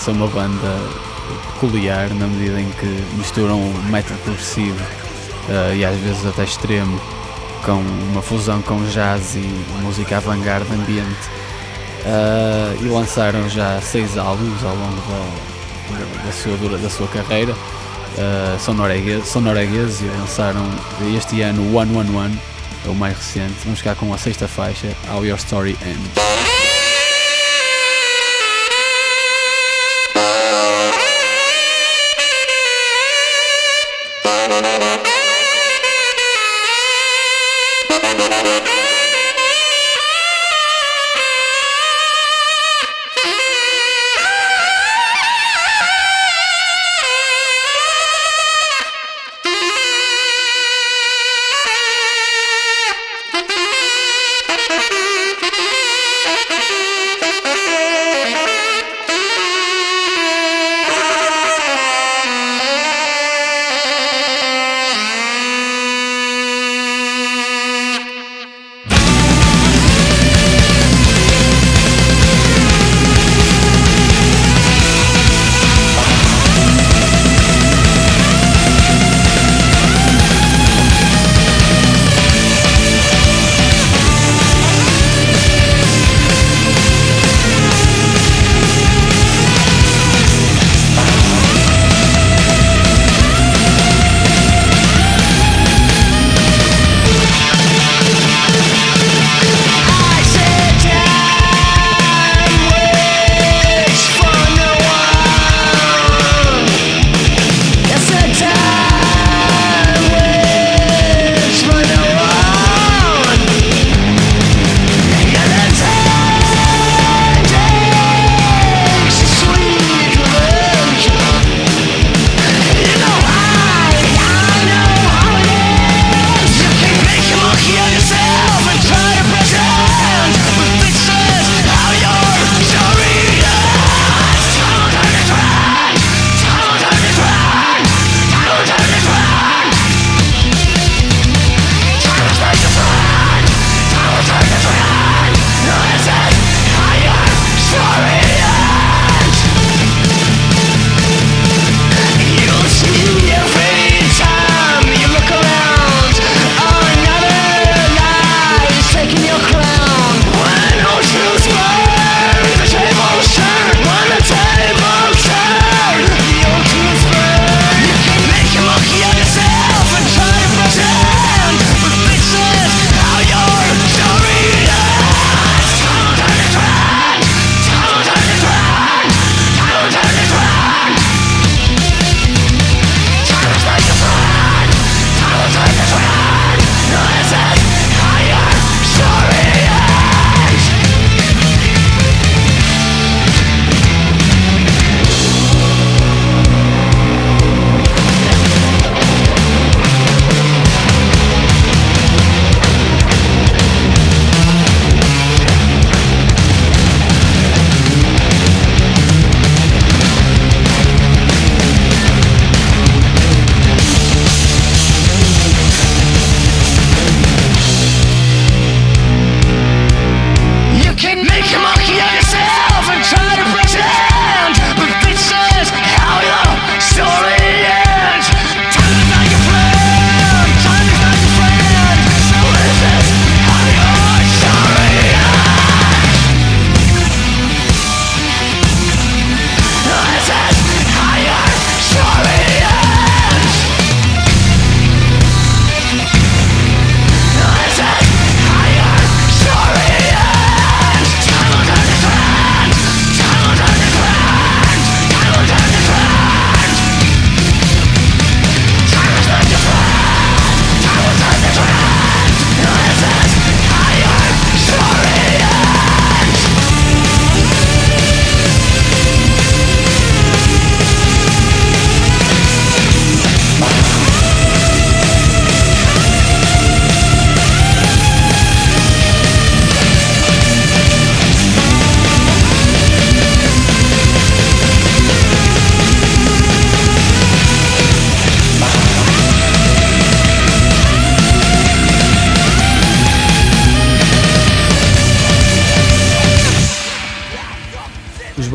São 0.05 0.15
uma 0.15 0.27
banda 0.27 0.81
peculiar 1.55 2.11
na 2.11 2.27
medida 2.27 2.61
em 2.61 2.71
que 2.71 3.05
misturam 3.17 3.61
metal 3.91 4.17
progressivo 4.19 4.83
eh, 5.49 5.77
e 5.77 5.85
às 5.85 5.97
vezes 5.99 6.27
até 6.27 6.45
extremo 6.45 7.01
com 7.65 7.81
uma 8.13 8.21
fusão 8.21 8.61
com 8.63 8.83
jazz 8.85 9.35
e 9.35 9.65
música 9.83 10.19
avant-garde 10.19 10.73
ambiente 10.73 11.31
Eh, 12.05 12.77
e 12.83 12.85
lançaram 12.85 13.49
já 13.49 13.81
seis 13.81 14.19
álbuns 14.19 14.63
ao 14.63 14.77
longo 14.77 15.01
da, 15.09 16.27
da, 16.27 16.33
sua, 16.33 16.79
da 16.79 16.91
sua 16.91 17.09
carreira 17.09 17.55
Uh, 18.15 18.57
são, 18.61 18.75
noruegueses, 18.75 19.27
são 19.27 19.43
noruegueses 19.43 20.03
e 20.03 20.05
lançaram 20.05 20.63
este 21.17 21.43
ano 21.43 21.63
o 21.63 21.73
111, 21.73 22.39
é 22.87 22.89
o 22.89 22.95
mais 22.95 23.17
recente. 23.17 23.55
Vamos 23.65 23.81
ficar 23.81 23.97
com 23.97 24.15
a 24.15 24.19
sexta 24.19 24.47
faixa, 24.47 24.95
How 25.13 25.27
Your 25.27 25.37
Story 25.37 25.77
Ends. 25.85 26.54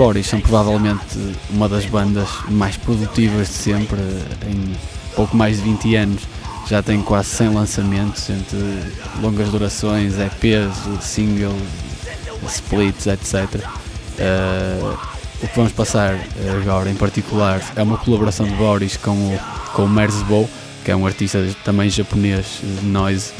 Bodies 0.09 0.25
são 0.25 0.41
provavelmente 0.41 1.35
uma 1.51 1.69
das 1.69 1.85
bandas 1.85 2.27
mais 2.49 2.75
produtivas 2.75 3.47
de 3.47 3.53
sempre, 3.53 3.99
em 4.47 4.75
pouco 5.15 5.37
mais 5.37 5.57
de 5.57 5.61
20 5.61 5.95
anos. 5.97 6.23
Já 6.67 6.81
tem 6.81 6.99
quase 6.99 7.29
100 7.29 7.49
lançamentos 7.49 8.27
entre 8.27 8.57
longas 9.21 9.49
durações, 9.49 10.15
EPs, 10.17 10.73
singles, 11.01 11.61
splits, 12.47 13.05
etc. 13.05 13.63
Uh, 14.17 14.97
o 15.43 15.47
que 15.47 15.55
vamos 15.55 15.73
passar 15.73 16.17
agora 16.59 16.89
em 16.89 16.95
particular 16.95 17.61
é 17.75 17.83
uma 17.83 17.97
colaboração 17.97 18.47
de 18.47 18.55
Boris 18.55 18.97
com 18.97 19.11
o, 19.11 19.39
com 19.73 19.85
o 19.85 19.89
Merzbow, 19.89 20.49
que 20.83 20.89
é 20.89 20.95
um 20.95 21.05
artista 21.05 21.47
também 21.63 21.87
japonês 21.87 22.61
de 22.63 22.83
noise. 22.87 23.31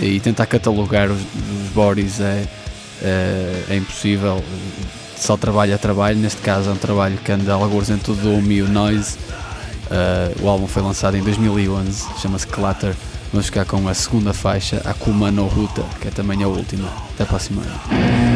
E 0.00 0.18
tentar 0.18 0.46
catalogar 0.46 1.08
os, 1.08 1.20
os 1.20 1.68
Boris 1.72 2.18
é, 2.18 2.44
é, 3.02 3.64
é 3.70 3.76
impossível, 3.76 4.42
só 5.20 5.36
trabalho 5.36 5.74
a 5.74 5.78
trabalho. 5.78 6.18
Neste 6.18 6.40
caso, 6.40 6.70
é 6.70 6.72
um 6.72 6.76
trabalho 6.76 7.16
que 7.18 7.30
anda 7.30 7.52
alguns 7.52 7.90
entre 7.90 8.12
o 8.12 8.14
Doom 8.14 8.42
e 8.50 8.62
o 8.62 8.68
Noise. 8.68 9.16
Uh, 9.90 10.44
o 10.44 10.48
álbum 10.48 10.66
foi 10.66 10.82
lançado 10.82 11.16
em 11.16 11.22
2011, 11.22 12.06
chama-se 12.20 12.46
Clatter. 12.46 12.94
Vamos 13.32 13.46
ficar 13.46 13.64
com 13.64 13.88
a 13.88 13.94
segunda 13.94 14.32
faixa, 14.32 14.80
Akuma 14.84 15.30
no 15.30 15.46
Ruta, 15.46 15.84
que 16.00 16.08
é 16.08 16.10
também 16.10 16.42
a 16.42 16.48
última. 16.48 16.88
Até 17.14 17.24
para 17.24 17.36
a 17.36 17.40
semana. 17.40 18.29